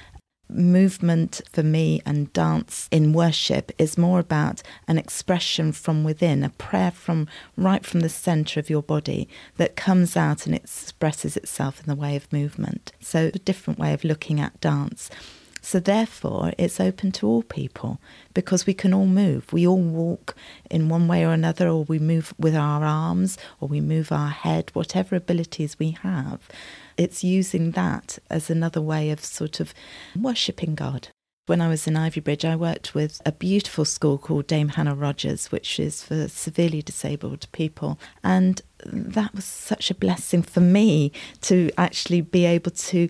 movement 0.49 1.41
for 1.51 1.63
me 1.63 2.01
and 2.05 2.31
dance 2.33 2.87
in 2.91 3.13
worship 3.13 3.71
is 3.77 3.97
more 3.97 4.19
about 4.19 4.61
an 4.87 4.97
expression 4.97 5.71
from 5.71 6.03
within, 6.03 6.43
a 6.43 6.49
prayer 6.49 6.91
from 6.91 7.27
right 7.57 7.85
from 7.85 8.01
the 8.01 8.09
center 8.09 8.59
of 8.59 8.69
your 8.69 8.83
body 8.83 9.27
that 9.57 9.75
comes 9.75 10.15
out 10.15 10.45
and 10.45 10.55
expresses 10.55 11.35
itself 11.37 11.79
in 11.79 11.87
the 11.87 11.99
way 11.99 12.15
of 12.15 12.31
movement. 12.31 12.91
So, 12.99 13.31
a 13.33 13.39
different 13.39 13.79
way 13.79 13.93
of 13.93 14.03
looking 14.03 14.39
at 14.39 14.59
dance. 14.61 15.09
So, 15.65 15.79
therefore, 15.79 16.51
it's 16.57 16.81
open 16.81 17.13
to 17.13 17.25
all 17.25 17.41
people 17.41 18.01
because 18.33 18.65
we 18.65 18.73
can 18.73 18.93
all 18.93 19.05
move. 19.05 19.53
We 19.53 19.65
all 19.65 19.81
walk 19.81 20.35
in 20.69 20.89
one 20.89 21.07
way 21.07 21.23
or 21.25 21.31
another, 21.31 21.69
or 21.69 21.85
we 21.85 21.99
move 21.99 22.33
with 22.37 22.53
our 22.53 22.83
arms, 22.83 23.37
or 23.61 23.69
we 23.69 23.79
move 23.79 24.11
our 24.11 24.29
head, 24.29 24.71
whatever 24.73 25.15
abilities 25.15 25.79
we 25.79 25.91
have. 25.91 26.41
It's 26.97 27.23
using 27.23 27.71
that 27.71 28.19
as 28.29 28.49
another 28.49 28.81
way 28.81 29.09
of 29.09 29.23
sort 29.23 29.61
of 29.61 29.73
worshipping 30.19 30.75
God. 30.75 31.07
When 31.45 31.61
I 31.61 31.69
was 31.69 31.87
in 31.87 31.95
Ivy 31.95 32.19
Bridge, 32.19 32.43
I 32.43 32.57
worked 32.57 32.93
with 32.93 33.21
a 33.25 33.31
beautiful 33.31 33.85
school 33.85 34.17
called 34.17 34.47
Dame 34.47 34.69
Hannah 34.69 34.95
Rogers, 34.95 35.49
which 35.49 35.79
is 35.79 36.03
for 36.03 36.27
severely 36.27 36.81
disabled 36.81 37.47
people. 37.53 37.97
And 38.21 38.61
that 38.85 39.33
was 39.33 39.45
such 39.45 39.89
a 39.91 39.95
blessing 39.95 40.41
for 40.41 40.61
me 40.61 41.13
to 41.41 41.71
actually 41.77 42.19
be 42.19 42.45
able 42.45 42.71
to 42.71 43.09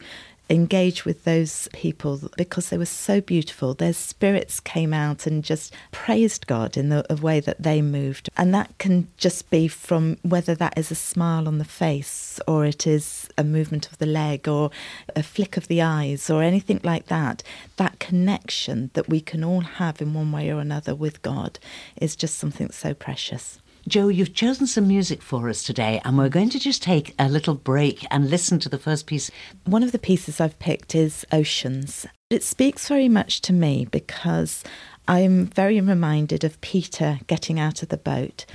engage 0.50 1.06
with 1.06 1.24
those 1.24 1.70
people 1.74 2.20
because 2.38 2.70
they 2.70 2.78
were 2.78 2.86
so 2.86 3.22
beautiful. 3.22 3.74
Their 3.74 3.94
spirits 3.94 4.60
came 4.60 4.94
out 4.94 5.26
and 5.26 5.44
just 5.44 5.74
praised 5.92 6.48
God 6.48 6.78
in 6.78 6.90
the 6.90 7.06
way 7.22 7.40
that 7.40 7.64
they 7.64 7.82
moved. 7.82 8.30
And 8.38 8.54
that 8.54 8.78
can 8.78 9.08
just 9.18 9.50
be 9.50 9.68
from 9.68 10.18
whether 10.22 10.54
that 10.56 10.78
is 10.78 10.92
a 10.92 10.96
smile 10.96 11.48
on 11.48 11.58
the 11.58 11.66
face 11.66 12.40
or 12.48 12.66
it 12.66 12.86
is 12.86 13.30
a 13.38 13.44
movement 13.44 13.90
of 13.92 13.98
the 13.98 14.06
leg 14.06 14.48
or 14.48 14.70
a 15.16 15.24
flick 15.24 15.58
of 15.58 15.68
the 15.68 15.82
eyes 15.82 16.30
or 16.30 16.44
anything 16.44 16.82
like 16.84 17.08
that. 17.08 17.42
That 17.78 18.00
connection 18.00 18.92
that 18.94 19.10
we 19.10 19.22
can 19.22 19.44
all 19.44 19.62
have 19.62 20.02
in 20.02 20.14
one 20.14 20.32
way 20.32 20.52
or 20.52 20.60
another 20.60 20.94
with 20.94 21.22
God 21.22 21.58
is 21.96 22.16
just 22.16 22.38
something 22.38 22.70
so 22.72 22.94
precious. 22.94 23.60
Jo, 23.86 24.08
you've 24.08 24.34
chosen 24.34 24.66
some 24.66 24.88
music 24.88 25.22
for 25.22 25.50
us 25.50 25.62
today, 25.62 26.00
and 26.06 26.18
we're 26.18 26.30
going 26.30 26.50
to 26.52 26.60
just 26.60 26.82
take 26.82 27.14
a 27.20 27.28
little 27.28 27.54
break 27.54 28.06
and 28.10 28.30
listen 28.30 28.58
to 28.60 28.70
the 28.70 28.78
first 28.78 29.08
piece. 29.08 29.30
One 29.66 29.84
of 29.84 29.92
the 29.92 30.00
pieces 30.00 30.40
I've 30.40 30.58
picked 30.58 30.96
is 30.96 31.26
Oceans. 31.34 32.06
It 32.30 32.44
speaks 32.44 32.88
very 32.88 33.10
much 33.10 33.42
to 33.42 33.52
me 33.52 33.86
because 33.92 34.64
I'm 35.06 35.48
very 35.48 35.82
reminded 35.82 36.46
of 36.46 36.62
Peter 36.62 37.20
getting 37.28 37.60
out 37.60 37.84
of 37.84 37.90
the 37.90 37.98
boat 37.98 38.46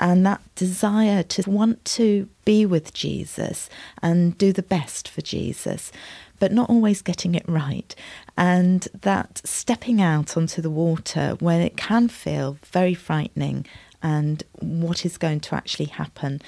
and 0.00 0.24
that 0.24 0.40
desire 0.54 1.22
to 1.22 1.50
want 1.50 1.84
to 1.84 2.30
be 2.46 2.64
with 2.64 2.94
Jesus 2.94 3.68
and 4.02 4.38
do 4.38 4.54
the 4.54 4.62
best 4.62 5.06
for 5.06 5.20
Jesus, 5.20 5.92
but 6.38 6.50
not 6.50 6.70
always 6.70 7.02
getting 7.02 7.34
it 7.34 7.46
right. 7.46 7.94
And 8.38 8.88
that 9.02 9.42
stepping 9.44 10.00
out 10.00 10.34
onto 10.34 10.62
the 10.62 10.70
water 10.70 11.36
when 11.40 11.60
it 11.60 11.76
can 11.76 12.08
feel 12.08 12.56
very 12.72 12.94
frightening 12.94 13.66
and 14.02 14.42
what 14.58 15.04
is 15.04 15.18
going 15.18 15.40
to 15.40 15.54
actually 15.54 15.86
happen. 15.86 16.40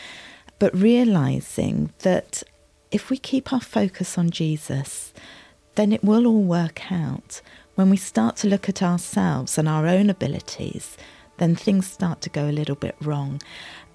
But 0.59 0.75
realizing 0.75 1.93
that 2.01 2.43
if 2.91 3.11
we 3.11 3.19
keep 3.19 3.53
our 3.53 3.61
focus 3.61 4.17
on 4.17 4.31
Jesus, 4.31 5.13
then 5.75 5.93
it 5.93 6.05
will 6.05 6.27
all 6.27 6.43
work 6.43 6.93
out. 6.93 7.41
When 7.75 7.91
we 7.91 7.97
start 7.97 8.37
to 8.37 8.49
look 8.49 8.69
at 8.69 8.83
ourselves 8.83 9.59
and 9.59 9.69
our 9.69 9.87
own 9.87 10.09
abilities, 10.09 10.97
then 11.39 11.57
things 11.57 11.91
start 11.91 12.21
to 12.23 12.31
go 12.31 12.49
a 12.49 12.53
little 12.53 12.77
bit 12.77 12.95
wrong. 13.01 13.41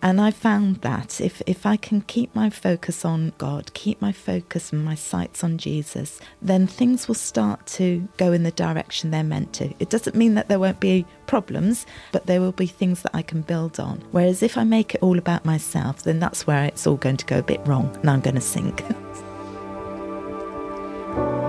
And 0.01 0.21
I 0.21 0.31
found 0.31 0.77
that 0.77 1.19
if, 1.19 1.41
if 1.45 1.65
I 1.65 1.75
can 1.75 2.01
keep 2.01 2.33
my 2.33 2.49
focus 2.49 3.03
on 3.03 3.33
God, 3.37 3.73
keep 3.73 4.01
my 4.01 4.11
focus 4.11 4.71
and 4.71 4.83
my 4.83 4.95
sights 4.95 5.43
on 5.43 5.57
Jesus, 5.57 6.19
then 6.41 6.67
things 6.67 7.07
will 7.07 7.15
start 7.15 7.65
to 7.67 8.07
go 8.17 8.31
in 8.31 8.43
the 8.43 8.51
direction 8.51 9.11
they're 9.11 9.23
meant 9.23 9.51
to. 9.53 9.73
It 9.79 9.89
doesn't 9.89 10.15
mean 10.15 10.35
that 10.35 10.47
there 10.47 10.59
won't 10.59 10.79
be 10.79 11.05
problems, 11.27 11.85
but 12.11 12.27
there 12.27 12.39
will 12.39 12.53
be 12.53 12.67
things 12.67 13.01
that 13.01 13.11
I 13.13 13.21
can 13.21 13.41
build 13.41 13.79
on. 13.79 14.01
Whereas 14.11 14.41
if 14.41 14.57
I 14.57 14.63
make 14.63 14.95
it 14.95 15.03
all 15.03 15.17
about 15.17 15.43
myself, 15.43 16.03
then 16.03 16.19
that's 16.19 16.47
where 16.47 16.63
it's 16.63 16.87
all 16.87 16.97
going 16.97 17.17
to 17.17 17.25
go 17.25 17.39
a 17.39 17.43
bit 17.43 17.65
wrong 17.67 17.95
and 18.01 18.09
I'm 18.09 18.21
going 18.21 18.35
to 18.35 18.41
sink. 18.41 18.83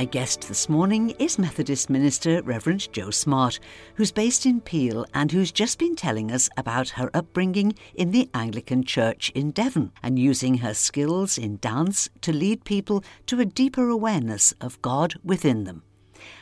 My 0.00 0.06
guest 0.06 0.48
this 0.48 0.66
morning 0.66 1.10
is 1.18 1.38
Methodist 1.38 1.90
minister 1.90 2.40
Reverend 2.40 2.90
Jo 2.90 3.10
Smart, 3.10 3.60
who's 3.96 4.10
based 4.10 4.46
in 4.46 4.62
Peel 4.62 5.04
and 5.12 5.30
who's 5.30 5.52
just 5.52 5.78
been 5.78 5.94
telling 5.94 6.32
us 6.32 6.48
about 6.56 6.88
her 6.96 7.10
upbringing 7.12 7.74
in 7.94 8.10
the 8.10 8.30
Anglican 8.32 8.82
Church 8.82 9.28
in 9.34 9.50
Devon 9.50 9.92
and 10.02 10.18
using 10.18 10.56
her 10.64 10.72
skills 10.72 11.36
in 11.36 11.58
dance 11.58 12.08
to 12.22 12.32
lead 12.32 12.64
people 12.64 13.04
to 13.26 13.40
a 13.40 13.44
deeper 13.44 13.90
awareness 13.90 14.54
of 14.58 14.80
God 14.80 15.16
within 15.22 15.64
them. 15.64 15.82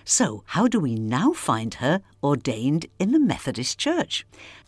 So, 0.05 0.45
how 0.47 0.69
do 0.69 0.79
we 0.79 0.95
now 0.95 1.33
find 1.33 1.75
her 1.83 2.00
ordained 2.23 2.87
in 3.00 3.11
the 3.11 3.19
Methodist 3.19 3.77
Church? 3.77 4.25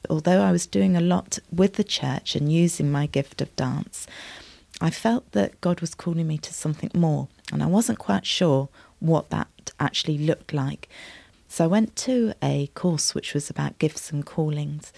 Although 0.09 0.43
I 0.43 0.51
was 0.51 0.67
doing 0.67 0.97
a 0.97 1.01
lot 1.01 1.39
with 1.53 1.75
the 1.75 1.85
church 1.85 2.35
and 2.35 2.53
using 2.53 2.91
my 2.91 3.07
gift 3.07 3.41
of 3.41 3.55
dance, 3.55 4.09
I 4.81 4.91
felt 4.91 5.31
that 5.31 5.61
God 5.61 5.81
was 5.81 5.95
calling 5.95 6.27
me 6.27 6.39
to 6.39 6.53
something 6.53 6.91
more, 6.93 7.29
and 7.53 7.63
I 7.63 7.67
wasn't 7.67 7.99
quite 7.99 8.27
sure 8.27 8.69
what 8.99 9.31
that 9.31 9.49
actually 9.79 10.19
looked 10.19 10.53
like. 10.53 10.89
So 11.49 11.65
I 11.65 11.69
went 11.69 11.97
to 11.97 12.33
a 12.43 12.69
course 12.69 13.15
which 13.15 13.35
was 13.35 13.51
about 13.51 13.79
gifts 13.79 14.13
and 14.13 14.25
callings. 14.25 14.93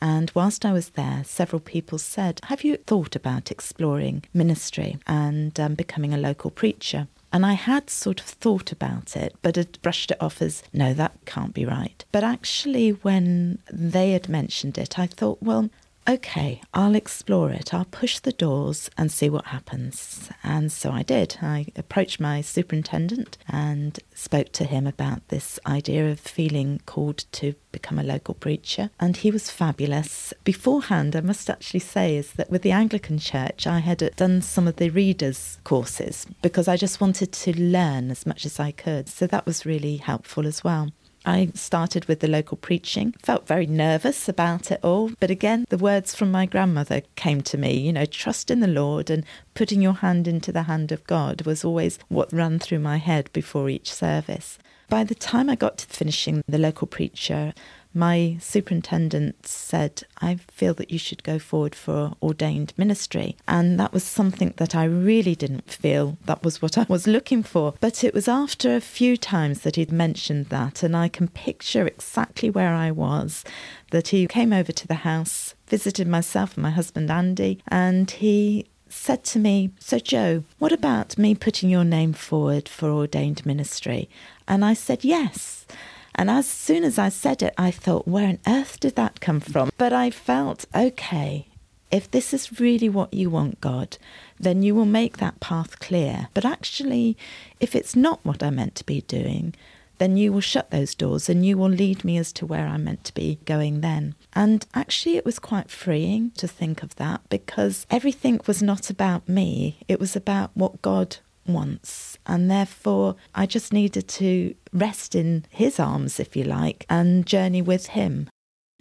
And 0.00 0.32
whilst 0.34 0.64
I 0.64 0.72
was 0.72 0.90
there, 0.90 1.22
several 1.24 1.60
people 1.60 1.96
said, 1.96 2.40
Have 2.44 2.64
you 2.64 2.76
thought 2.76 3.14
about 3.14 3.52
exploring 3.52 4.24
ministry 4.34 4.98
and 5.06 5.58
um, 5.60 5.74
becoming 5.74 6.12
a 6.12 6.18
local 6.18 6.50
preacher? 6.50 7.06
And 7.32 7.46
I 7.46 7.52
had 7.52 7.88
sort 7.88 8.20
of 8.20 8.26
thought 8.26 8.72
about 8.72 9.16
it, 9.16 9.34
but 9.42 9.56
had 9.56 9.80
brushed 9.80 10.10
it 10.10 10.20
off 10.20 10.42
as, 10.42 10.62
no, 10.72 10.92
that 10.92 11.12
can't 11.24 11.54
be 11.54 11.64
right. 11.64 12.04
But 12.10 12.24
actually, 12.24 12.90
when 12.90 13.60
they 13.72 14.10
had 14.10 14.28
mentioned 14.28 14.76
it, 14.76 14.98
I 14.98 15.06
thought, 15.06 15.38
well, 15.40 15.70
okay, 16.08 16.60
I'll 16.74 16.94
explore 16.94 17.50
it. 17.50 17.72
I'll 17.72 17.84
push 17.84 18.18
the 18.18 18.32
doors 18.32 18.90
and 18.96 19.10
see 19.10 19.30
what 19.30 19.46
happens. 19.46 20.30
And 20.42 20.70
so 20.70 20.90
I 20.90 21.02
did. 21.02 21.38
I 21.42 21.66
approached 21.76 22.20
my 22.20 22.40
superintendent 22.40 23.38
and 23.48 23.98
spoke 24.14 24.52
to 24.52 24.64
him 24.64 24.86
about 24.86 25.26
this 25.28 25.58
idea 25.66 26.10
of 26.10 26.20
feeling 26.20 26.80
called 26.86 27.24
to 27.32 27.54
become 27.70 27.98
a 27.98 28.04
local 28.04 28.34
preacher. 28.34 28.90
And 29.00 29.16
he 29.16 29.30
was 29.30 29.50
fabulous. 29.50 30.34
Beforehand, 30.44 31.16
I 31.16 31.20
must 31.20 31.48
actually 31.48 31.80
say, 31.80 32.16
is 32.16 32.32
that 32.32 32.50
with 32.50 32.62
the 32.62 32.72
Anglican 32.72 33.18
Church, 33.18 33.66
I 33.66 33.78
had 33.78 34.14
done 34.16 34.42
some 34.42 34.68
of 34.68 34.76
the 34.76 34.90
readers' 34.90 35.58
courses 35.64 36.26
because 36.42 36.68
I 36.68 36.76
just 36.76 37.00
wanted 37.00 37.32
to 37.32 37.58
learn 37.58 38.10
as 38.10 38.26
much 38.26 38.44
as 38.44 38.60
I 38.60 38.72
could. 38.72 39.08
So 39.08 39.26
that 39.26 39.46
was 39.46 39.66
really 39.66 39.96
helpful 39.96 40.46
as 40.46 40.62
well. 40.64 40.90
I 41.24 41.50
started 41.54 42.06
with 42.06 42.20
the 42.20 42.28
local 42.28 42.56
preaching, 42.56 43.14
felt 43.18 43.46
very 43.46 43.66
nervous 43.66 44.28
about 44.28 44.70
it 44.70 44.80
all. 44.82 45.12
But 45.20 45.30
again, 45.30 45.64
the 45.68 45.78
words 45.78 46.14
from 46.14 46.30
my 46.30 46.46
grandmother 46.46 47.02
came 47.16 47.42
to 47.42 47.58
me, 47.58 47.78
you 47.78 47.92
know, 47.92 48.06
trust 48.06 48.50
in 48.50 48.60
the 48.60 48.66
Lord 48.66 49.10
and 49.10 49.24
putting 49.54 49.80
your 49.80 49.94
hand 49.94 50.26
into 50.26 50.52
the 50.52 50.64
hand 50.64 50.90
of 50.92 51.06
God 51.06 51.42
was 51.42 51.64
always 51.64 51.98
what 52.08 52.32
ran 52.32 52.58
through 52.58 52.80
my 52.80 52.96
head 52.96 53.30
before 53.32 53.68
each 53.68 53.92
service. 53.92 54.58
By 54.88 55.04
the 55.04 55.14
time 55.14 55.48
I 55.48 55.54
got 55.54 55.78
to 55.78 55.86
finishing 55.86 56.42
the 56.46 56.58
local 56.58 56.86
preacher, 56.86 57.54
my 57.94 58.36
superintendent 58.40 59.46
said, 59.46 60.02
I 60.20 60.36
feel 60.48 60.74
that 60.74 60.90
you 60.90 60.98
should 60.98 61.22
go 61.22 61.38
forward 61.38 61.74
for 61.74 62.14
ordained 62.22 62.72
ministry. 62.76 63.36
And 63.46 63.78
that 63.78 63.92
was 63.92 64.04
something 64.04 64.54
that 64.56 64.74
I 64.74 64.84
really 64.84 65.34
didn't 65.34 65.70
feel 65.70 66.16
that 66.26 66.42
was 66.42 66.62
what 66.62 66.78
I 66.78 66.86
was 66.88 67.06
looking 67.06 67.42
for. 67.42 67.74
But 67.80 68.04
it 68.04 68.14
was 68.14 68.28
after 68.28 68.74
a 68.74 68.80
few 68.80 69.16
times 69.16 69.60
that 69.60 69.76
he'd 69.76 69.92
mentioned 69.92 70.46
that, 70.46 70.82
and 70.82 70.96
I 70.96 71.08
can 71.08 71.28
picture 71.28 71.86
exactly 71.86 72.50
where 72.50 72.74
I 72.74 72.90
was, 72.90 73.44
that 73.90 74.08
he 74.08 74.26
came 74.26 74.52
over 74.52 74.72
to 74.72 74.88
the 74.88 74.94
house, 74.94 75.54
visited 75.66 76.08
myself 76.08 76.54
and 76.54 76.62
my 76.62 76.70
husband 76.70 77.10
Andy, 77.10 77.60
and 77.68 78.10
he 78.10 78.66
said 78.88 79.24
to 79.24 79.38
me, 79.38 79.70
So, 79.78 79.98
Jo, 79.98 80.44
what 80.58 80.72
about 80.72 81.16
me 81.18 81.34
putting 81.34 81.70
your 81.70 81.84
name 81.84 82.12
forward 82.12 82.68
for 82.68 82.90
ordained 82.90 83.44
ministry? 83.46 84.08
And 84.46 84.64
I 84.64 84.74
said, 84.74 85.04
Yes. 85.04 85.66
And 86.14 86.30
as 86.30 86.46
soon 86.46 86.84
as 86.84 86.98
I 86.98 87.08
said 87.08 87.42
it, 87.42 87.54
I 87.56 87.70
thought, 87.70 88.06
where 88.06 88.28
on 88.28 88.38
earth 88.46 88.80
did 88.80 88.96
that 88.96 89.20
come 89.20 89.40
from? 89.40 89.70
But 89.78 89.92
I 89.92 90.10
felt, 90.10 90.66
okay, 90.74 91.48
if 91.90 92.10
this 92.10 92.32
is 92.32 92.60
really 92.60 92.88
what 92.88 93.12
you 93.12 93.30
want, 93.30 93.60
God, 93.60 93.98
then 94.40 94.62
you 94.62 94.74
will 94.74 94.86
make 94.86 95.18
that 95.18 95.40
path 95.40 95.78
clear. 95.78 96.28
But 96.34 96.44
actually, 96.44 97.16
if 97.60 97.76
it's 97.76 97.94
not 97.94 98.20
what 98.24 98.42
I'm 98.42 98.56
meant 98.56 98.74
to 98.76 98.84
be 98.84 99.02
doing, 99.02 99.54
then 99.98 100.16
you 100.16 100.32
will 100.32 100.40
shut 100.40 100.70
those 100.70 100.94
doors 100.94 101.28
and 101.28 101.46
you 101.46 101.56
will 101.56 101.68
lead 101.68 102.02
me 102.02 102.18
as 102.18 102.32
to 102.32 102.46
where 102.46 102.66
I'm 102.66 102.84
meant 102.84 103.04
to 103.04 103.14
be 103.14 103.38
going 103.44 103.82
then. 103.82 104.14
And 104.32 104.66
actually, 104.74 105.16
it 105.16 105.24
was 105.24 105.38
quite 105.38 105.70
freeing 105.70 106.30
to 106.38 106.48
think 106.48 106.82
of 106.82 106.96
that 106.96 107.20
because 107.28 107.86
everything 107.90 108.40
was 108.46 108.62
not 108.62 108.90
about 108.90 109.28
me, 109.28 109.78
it 109.86 110.00
was 110.00 110.16
about 110.16 110.50
what 110.54 110.82
God 110.82 111.18
wants. 111.52 112.18
And 112.26 112.50
therefore, 112.50 113.16
I 113.34 113.46
just 113.46 113.72
needed 113.72 114.08
to 114.08 114.54
rest 114.72 115.14
in 115.14 115.44
his 115.50 115.80
arms, 115.80 116.20
if 116.20 116.36
you 116.36 116.44
like, 116.44 116.86
and 116.88 117.26
journey 117.26 117.62
with 117.62 117.88
him. 117.88 118.28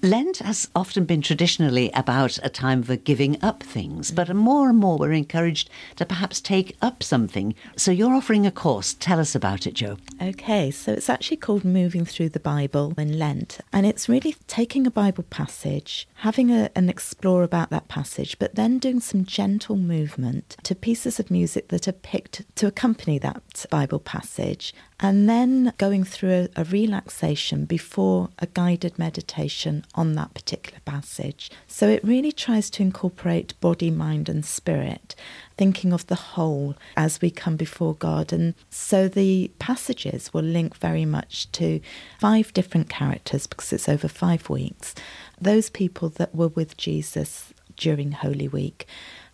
Lent 0.04 0.40
has 0.40 0.68
often 0.76 1.06
been 1.06 1.22
traditionally 1.22 1.92
about 1.94 2.40
a 2.42 2.50
time 2.50 2.82
for 2.82 2.96
giving 2.96 3.38
up 3.44 3.62
things, 3.62 4.10
but 4.10 4.36
more 4.36 4.68
and 4.68 4.80
more 4.80 4.98
we're 4.98 5.12
encouraged 5.12 5.70
to 5.98 6.08
perhaps 6.08 6.42
take 6.42 6.76
up 6.82 7.04
something. 7.04 7.54
So 7.76 7.92
you're 7.92 8.16
offering 8.16 8.48
a 8.48 8.52
course. 8.52 8.96
Tell 8.96 9.20
us 9.20 9.36
about 9.36 9.68
it, 9.68 9.76
Jo. 9.76 9.98
Okay, 10.20 10.72
so 10.72 10.92
it's 10.92 11.08
actually 11.08 11.38
called 11.38 11.64
Moving 11.64 12.04
Through 12.04 12.30
the 12.30 12.40
Bible 12.40 12.96
in 12.98 13.20
Lent, 13.20 13.60
and 13.72 13.86
it's 13.86 14.10
really 14.10 14.36
taking 14.48 14.88
a 14.88 14.92
Bible 14.92 15.24
passage, 15.30 16.08
having 16.16 16.50
a, 16.50 16.72
an 16.76 16.90
explore 16.90 17.44
about 17.44 17.70
that 17.70 17.88
passage, 17.88 18.40
but 18.40 18.56
then 18.56 18.80
doing 18.80 19.02
some 19.02 19.24
gentle 19.24 19.76
movement 19.76 20.58
to 20.64 20.74
pieces 20.74 21.20
of 21.20 21.30
music 21.30 21.68
that 21.68 21.88
are 21.88 21.92
picked 21.92 22.44
to 22.56 22.66
accompany 22.66 23.20
that 23.20 23.68
Bible 23.70 24.00
passage, 24.00 24.74
and 25.02 25.28
then 25.28 25.74
going 25.78 26.04
through 26.04 26.48
a, 26.56 26.62
a 26.62 26.64
relaxation 26.66 27.66
before 27.66 28.30
a 28.40 28.46
guided 28.46 29.00
meditation 29.00 29.84
on 29.96 30.14
that 30.14 30.34
particular 30.34 30.80
passage. 30.86 31.50
So 31.68 31.90
it 31.90 32.04
really 32.04 32.32
tries 32.32 32.70
to 32.72 32.84
incorporate 32.84 33.60
body, 33.60 33.90
mind, 33.90 34.30
and 34.30 34.46
spirit, 34.46 35.16
thinking 35.58 35.92
of 35.92 36.06
the 36.08 36.16
whole 36.16 36.76
as 36.96 37.20
we 37.20 37.32
come 37.32 37.56
before 37.56 37.96
God. 37.96 38.32
And 38.32 38.54
so 38.70 39.08
the 39.08 39.52
passages 39.58 40.34
will 40.34 40.44
link 40.44 40.78
very 40.78 41.06
much 41.06 41.52
to 41.54 41.82
five 42.20 42.54
different 42.54 42.88
characters 42.88 43.48
because 43.48 43.74
it's 43.74 43.90
over 43.90 44.08
five 44.08 44.50
weeks. 44.50 44.94
Those 45.40 45.72
people 45.72 46.10
that 46.10 46.36
were 46.36 46.50
with 46.50 46.78
Jesus 46.78 47.54
during 47.82 48.14
Holy 48.14 48.48
Week. 48.48 48.88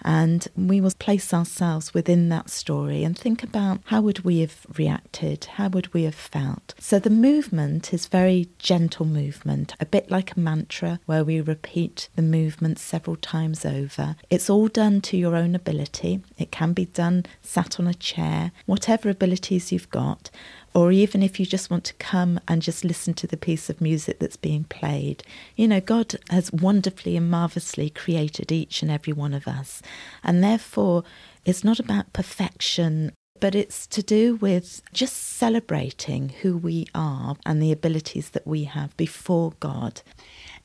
And 0.03 0.47
we 0.55 0.79
will 0.79 0.91
place 0.91 1.33
ourselves 1.33 1.93
within 1.93 2.29
that 2.29 2.49
story 2.49 3.03
and 3.03 3.17
think 3.17 3.43
about 3.43 3.81
how 3.85 4.01
would 4.01 4.19
we 4.19 4.39
have 4.39 4.65
reacted? 4.77 5.45
How 5.55 5.69
would 5.69 5.93
we 5.93 6.03
have 6.03 6.15
felt? 6.15 6.75
So 6.79 6.99
the 6.99 7.09
movement 7.09 7.93
is 7.93 8.05
very 8.05 8.47
gentle 8.59 9.05
movement, 9.05 9.73
a 9.79 9.85
bit 9.85 10.11
like 10.11 10.31
a 10.31 10.39
mantra 10.39 10.99
where 11.07 11.25
we 11.25 11.41
repeat 11.41 12.09
the 12.15 12.21
movement 12.21 12.77
several 12.77 13.15
times 13.15 13.65
over. 13.65 14.15
It's 14.29 14.49
all 14.49 14.67
done 14.67 15.01
to 15.01 15.17
your 15.17 15.35
own 15.35 15.55
ability. 15.55 16.21
It 16.37 16.51
can 16.51 16.73
be 16.73 16.85
done 16.85 17.25
sat 17.41 17.79
on 17.79 17.87
a 17.87 17.93
chair, 17.93 18.51
whatever 18.65 19.09
abilities 19.09 19.71
you've 19.71 19.89
got 19.89 20.29
or 20.77 20.91
even 20.91 21.23
if 21.23 21.39
you 21.39 21.45
just 21.47 21.71
want 21.71 21.83
to 21.83 21.93
come 21.95 22.39
and 22.47 22.61
just 22.61 22.85
listen 22.85 23.11
to 23.15 23.25
the 23.25 23.35
piece 23.35 23.67
of 23.67 23.81
music 23.81 24.19
that's 24.19 24.37
being 24.37 24.63
played. 24.65 25.23
You 25.55 25.67
know, 25.67 25.81
God 25.81 26.13
has 26.29 26.53
wonderfully 26.53 27.17
and 27.17 27.31
marvellously 27.31 27.89
created 27.89 28.51
each 28.51 28.83
and 28.83 28.91
every 28.91 29.11
one 29.11 29.33
of 29.33 29.47
us. 29.47 29.81
And 30.23 30.43
therefore, 30.43 31.03
it's 31.45 31.63
not 31.63 31.79
about 31.79 32.13
perfection 32.13 33.11
But 33.39 33.55
it's 33.55 33.85
to 33.87 34.03
do 34.03 34.35
with 34.35 34.81
just 34.93 35.15
celebrating 35.15 36.29
who 36.41 36.57
we 36.57 36.87
are 36.95 37.35
and 37.45 37.61
the 37.61 37.71
abilities 37.71 38.29
that 38.31 38.47
we 38.47 38.63
have 38.65 38.95
before 38.97 39.53
God. 39.59 40.01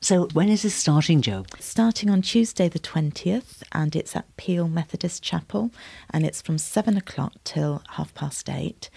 So, 0.01 0.27
when 0.33 0.49
is 0.49 0.63
this 0.63 0.75
starting, 0.75 1.21
Jo? 1.21 1.45
Starting 1.59 2.09
on 2.09 2.21
Tuesday, 2.21 2.67
the 2.69 2.79
20th, 2.79 3.63
and 3.71 3.95
it's 3.95 4.15
at 4.15 4.35
Peel 4.37 4.67
Methodist 4.67 5.23
Chapel, 5.23 5.71
and 6.09 6.25
it's 6.25 6.41
from 6.41 6.57
seven 6.57 6.97
o'clock 6.97 7.33
till 7.43 7.81
half 7.89 8.13
past 8.13 8.49
eight 8.49 8.89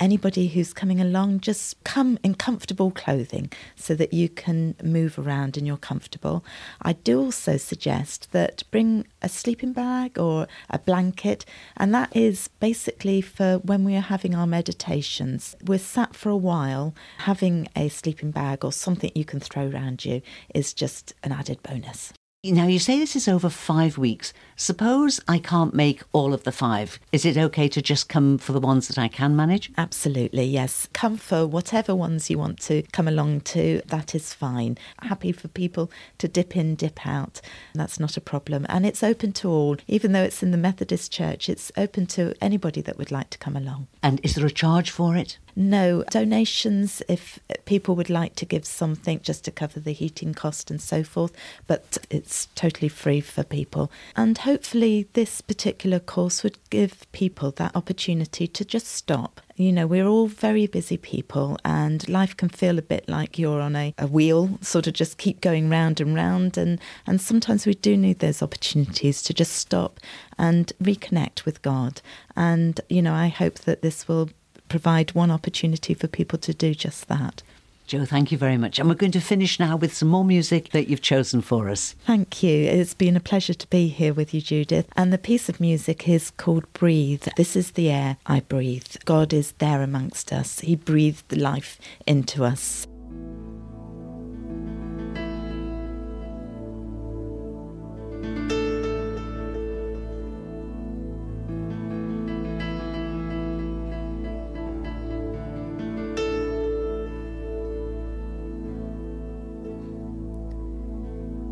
anybody 0.00 0.48
who's 0.48 0.72
coming 0.72 1.00
along, 1.00 1.40
just 1.40 1.82
come 1.84 2.18
in 2.24 2.34
comfortable 2.34 2.90
clothing 2.90 3.52
so 3.76 3.94
that 3.94 4.12
you 4.12 4.28
can 4.28 4.74
move 4.82 5.18
around 5.18 5.56
and 5.56 5.66
you're 5.66 5.76
comfortable. 5.76 6.44
I 6.82 6.94
do 6.94 7.20
also 7.20 7.58
suggest 7.58 8.32
that 8.32 8.64
bring 8.70 9.06
a 9.22 9.28
sleeping 9.28 9.72
bag 9.72 10.18
or 10.18 10.48
a 10.70 10.78
blanket, 10.78 11.44
and 11.76 11.94
that 11.94 12.14
is 12.16 12.48
basically 12.58 13.20
for 13.20 13.58
when 13.58 13.84
we 13.84 13.94
are 13.94 14.00
having 14.00 14.34
our 14.34 14.46
meditations. 14.46 15.54
We're 15.64 15.78
sat 15.78 16.16
for 16.16 16.30
a 16.30 16.36
while, 16.36 16.94
having 17.18 17.68
a 17.76 17.88
sleeping 17.88 18.30
bag 18.30 18.64
or 18.64 18.72
something 18.72 19.12
you 19.14 19.24
can 19.24 19.40
throw 19.40 19.68
around 19.68 20.04
you 20.04 20.22
is 20.54 20.72
just 20.72 21.14
an 21.22 21.32
added 21.32 21.62
bonus. 21.62 22.12
Now, 22.42 22.66
you 22.66 22.78
say 22.78 22.98
this 22.98 23.16
is 23.16 23.28
over 23.28 23.50
five 23.50 23.98
weeks. 23.98 24.32
Suppose 24.56 25.20
I 25.28 25.38
can't 25.38 25.74
make 25.74 26.02
all 26.12 26.32
of 26.32 26.44
the 26.44 26.52
five. 26.52 26.98
Is 27.12 27.26
it 27.26 27.36
okay 27.36 27.68
to 27.68 27.82
just 27.82 28.08
come 28.08 28.38
for 28.38 28.52
the 28.52 28.60
ones 28.60 28.88
that 28.88 28.96
I 28.96 29.08
can 29.08 29.36
manage? 29.36 29.70
Absolutely, 29.76 30.44
yes. 30.44 30.88
Come 30.94 31.18
for 31.18 31.46
whatever 31.46 31.94
ones 31.94 32.30
you 32.30 32.38
want 32.38 32.58
to 32.60 32.82
come 32.92 33.06
along 33.06 33.42
to. 33.42 33.82
That 33.88 34.14
is 34.14 34.32
fine. 34.32 34.78
Happy 35.02 35.32
for 35.32 35.48
people 35.48 35.90
to 36.16 36.28
dip 36.28 36.56
in, 36.56 36.76
dip 36.76 37.06
out. 37.06 37.42
That's 37.74 38.00
not 38.00 38.16
a 38.16 38.22
problem. 38.22 38.64
And 38.70 38.86
it's 38.86 39.02
open 39.02 39.32
to 39.34 39.50
all. 39.50 39.76
Even 39.86 40.12
though 40.12 40.22
it's 40.22 40.42
in 40.42 40.50
the 40.50 40.56
Methodist 40.56 41.12
Church, 41.12 41.50
it's 41.50 41.70
open 41.76 42.06
to 42.06 42.34
anybody 42.40 42.80
that 42.80 42.96
would 42.96 43.10
like 43.10 43.28
to 43.30 43.38
come 43.38 43.54
along. 43.54 43.88
And 44.02 44.18
is 44.22 44.34
there 44.34 44.46
a 44.46 44.50
charge 44.50 44.90
for 44.90 45.14
it? 45.14 45.36
No 45.56 46.04
donations 46.10 47.02
if 47.08 47.38
people 47.64 47.94
would 47.96 48.10
like 48.10 48.34
to 48.36 48.46
give 48.46 48.64
something 48.64 49.20
just 49.22 49.44
to 49.44 49.50
cover 49.50 49.80
the 49.80 49.92
heating 49.92 50.34
cost 50.34 50.70
and 50.70 50.80
so 50.80 51.02
forth, 51.02 51.32
but 51.66 51.98
it's 52.10 52.46
totally 52.54 52.88
free 52.88 53.20
for 53.20 53.44
people. 53.44 53.90
And 54.16 54.38
hopefully, 54.38 55.08
this 55.12 55.40
particular 55.40 55.98
course 55.98 56.42
would 56.42 56.58
give 56.70 57.10
people 57.12 57.50
that 57.52 57.74
opportunity 57.76 58.46
to 58.46 58.64
just 58.64 58.86
stop. 58.86 59.40
You 59.56 59.72
know, 59.72 59.86
we're 59.86 60.06
all 60.06 60.26
very 60.26 60.66
busy 60.66 60.96
people, 60.96 61.58
and 61.64 62.08
life 62.08 62.34
can 62.34 62.48
feel 62.48 62.78
a 62.78 62.82
bit 62.82 63.08
like 63.08 63.38
you're 63.38 63.60
on 63.60 63.76
a, 63.76 63.94
a 63.98 64.06
wheel, 64.06 64.58
sort 64.62 64.86
of 64.86 64.94
just 64.94 65.18
keep 65.18 65.42
going 65.42 65.68
round 65.68 66.00
and 66.00 66.14
round. 66.14 66.56
And, 66.56 66.80
and 67.06 67.20
sometimes 67.20 67.66
we 67.66 67.74
do 67.74 67.96
need 67.96 68.20
those 68.20 68.42
opportunities 68.42 69.22
to 69.24 69.34
just 69.34 69.52
stop 69.52 70.00
and 70.38 70.72
reconnect 70.82 71.44
with 71.44 71.60
God. 71.60 72.00
And, 72.34 72.80
you 72.88 73.02
know, 73.02 73.12
I 73.12 73.28
hope 73.28 73.58
that 73.60 73.82
this 73.82 74.08
will 74.08 74.30
provide 74.70 75.12
one 75.12 75.30
opportunity 75.30 75.92
for 75.92 76.06
people 76.08 76.38
to 76.38 76.54
do 76.54 76.74
just 76.74 77.08
that. 77.08 77.42
Jo, 77.86 78.04
thank 78.04 78.30
you 78.30 78.38
very 78.38 78.56
much. 78.56 78.78
And 78.78 78.88
we're 78.88 78.94
going 78.94 79.10
to 79.10 79.20
finish 79.20 79.58
now 79.58 79.74
with 79.76 79.92
some 79.92 80.06
more 80.06 80.24
music 80.24 80.70
that 80.70 80.88
you've 80.88 81.02
chosen 81.02 81.40
for 81.42 81.68
us. 81.68 81.96
Thank 82.06 82.40
you. 82.40 82.66
It's 82.66 82.94
been 82.94 83.16
a 83.16 83.20
pleasure 83.20 83.52
to 83.52 83.66
be 83.66 83.88
here 83.88 84.14
with 84.14 84.32
you, 84.32 84.40
Judith. 84.40 84.86
And 84.96 85.12
the 85.12 85.18
piece 85.18 85.48
of 85.48 85.58
music 85.58 86.08
is 86.08 86.30
called 86.30 86.72
Breathe. 86.72 87.26
This 87.36 87.56
is 87.56 87.72
the 87.72 87.90
air 87.90 88.16
I 88.26 88.40
breathe. 88.40 88.86
God 89.04 89.32
is 89.32 89.50
there 89.58 89.82
amongst 89.82 90.32
us, 90.32 90.60
He 90.60 90.76
breathed 90.76 91.36
life 91.36 91.80
into 92.06 92.44
us. 92.44 92.86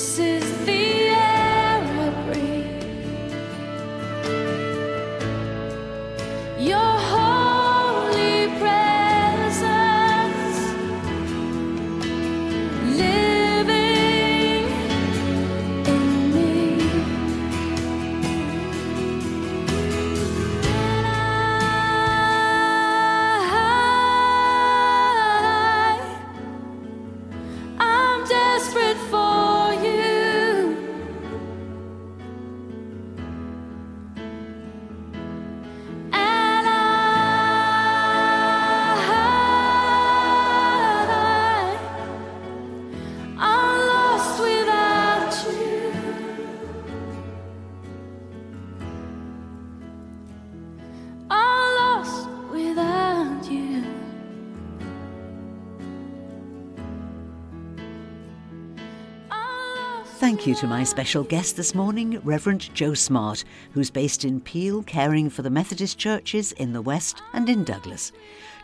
This 0.00 0.18
is 0.18 0.39
Thank 60.20 60.46
you 60.46 60.54
to 60.56 60.66
my 60.66 60.84
special 60.84 61.24
guest 61.24 61.56
this 61.56 61.74
morning, 61.74 62.20
Reverend 62.22 62.74
Jo 62.74 62.92
Smart, 62.92 63.42
who's 63.72 63.90
based 63.90 64.22
in 64.22 64.42
Peel, 64.42 64.82
caring 64.82 65.30
for 65.30 65.40
the 65.40 65.48
Methodist 65.48 65.96
churches 65.96 66.52
in 66.52 66.74
the 66.74 66.82
West 66.82 67.22
and 67.32 67.48
in 67.48 67.64
Douglas. 67.64 68.12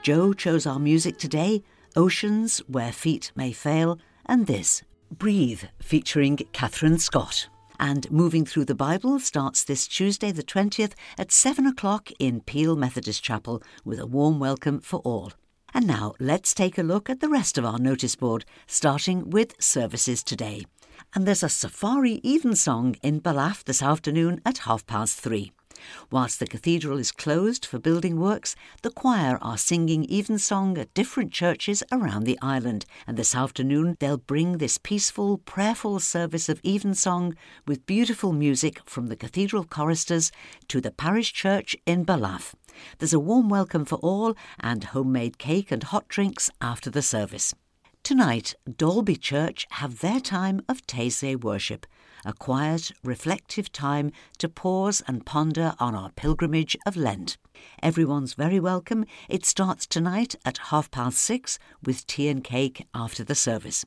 Jo 0.02 0.34
chose 0.34 0.66
our 0.66 0.78
music 0.78 1.16
today 1.16 1.62
Oceans, 1.96 2.58
Where 2.68 2.92
Feet 2.92 3.32
May 3.34 3.52
Fail, 3.52 3.98
and 4.26 4.46
this, 4.46 4.82
Breathe, 5.10 5.62
featuring 5.80 6.36
Kathryn 6.36 7.00
Scott. 7.00 7.48
And 7.80 8.10
Moving 8.10 8.44
Through 8.44 8.66
the 8.66 8.74
Bible 8.74 9.18
starts 9.18 9.64
this 9.64 9.86
Tuesday, 9.88 10.32
the 10.32 10.42
20th, 10.42 10.92
at 11.16 11.32
7 11.32 11.66
o'clock 11.66 12.10
in 12.18 12.42
Peel 12.42 12.76
Methodist 12.76 13.22
Chapel, 13.22 13.62
with 13.82 13.98
a 13.98 14.06
warm 14.06 14.38
welcome 14.38 14.78
for 14.78 15.00
all. 15.04 15.32
And 15.72 15.86
now 15.86 16.12
let's 16.20 16.52
take 16.52 16.76
a 16.76 16.82
look 16.82 17.08
at 17.08 17.20
the 17.20 17.30
rest 17.30 17.56
of 17.56 17.64
our 17.64 17.78
notice 17.78 18.14
board, 18.14 18.44
starting 18.66 19.30
with 19.30 19.54
services 19.58 20.22
today 20.22 20.66
and 21.14 21.26
there's 21.26 21.42
a 21.42 21.48
safari 21.48 22.20
evensong 22.24 22.96
in 23.02 23.20
Ballaugh 23.20 23.64
this 23.64 23.82
afternoon 23.82 24.40
at 24.44 24.58
half 24.58 24.86
past 24.86 25.20
three. 25.20 25.52
Whilst 26.10 26.40
the 26.40 26.46
cathedral 26.46 26.98
is 26.98 27.12
closed 27.12 27.66
for 27.66 27.78
building 27.78 28.18
works, 28.18 28.56
the 28.82 28.90
choir 28.90 29.38
are 29.42 29.58
singing 29.58 30.10
evensong 30.10 30.78
at 30.78 30.92
different 30.94 31.32
churches 31.32 31.82
around 31.92 32.24
the 32.24 32.38
island, 32.40 32.86
and 33.06 33.16
this 33.16 33.34
afternoon 33.34 33.96
they'll 34.00 34.16
bring 34.16 34.58
this 34.58 34.78
peaceful, 34.78 35.38
prayerful 35.38 36.00
service 36.00 36.48
of 36.48 36.60
evensong 36.64 37.36
with 37.66 37.86
beautiful 37.86 38.32
music 38.32 38.80
from 38.86 39.08
the 39.08 39.16
cathedral 39.16 39.64
choristers 39.64 40.32
to 40.68 40.80
the 40.80 40.90
parish 40.90 41.32
church 41.32 41.76
in 41.86 42.04
Ballaugh. 42.04 42.54
There's 42.98 43.14
a 43.14 43.20
warm 43.20 43.48
welcome 43.48 43.84
for 43.84 43.96
all 43.96 44.34
and 44.60 44.84
homemade 44.84 45.38
cake 45.38 45.70
and 45.70 45.82
hot 45.82 46.08
drinks 46.08 46.50
after 46.60 46.90
the 46.90 47.02
service. 47.02 47.54
Tonight, 48.06 48.54
Dalby 48.72 49.16
Church 49.16 49.66
have 49.70 49.98
their 49.98 50.20
time 50.20 50.62
of 50.68 50.86
Taizé 50.86 51.42
worship, 51.42 51.86
a 52.24 52.32
quiet, 52.32 52.92
reflective 53.02 53.72
time 53.72 54.12
to 54.38 54.48
pause 54.48 55.02
and 55.08 55.26
ponder 55.26 55.74
on 55.80 55.96
our 55.96 56.12
pilgrimage 56.12 56.76
of 56.86 56.96
Lent. 56.96 57.36
Everyone's 57.82 58.34
very 58.34 58.60
welcome. 58.60 59.06
It 59.28 59.44
starts 59.44 59.88
tonight 59.88 60.36
at 60.44 60.58
half 60.70 60.88
past 60.92 61.18
six 61.18 61.58
with 61.84 62.06
tea 62.06 62.28
and 62.28 62.44
cake 62.44 62.86
after 62.94 63.24
the 63.24 63.34
service. 63.34 63.84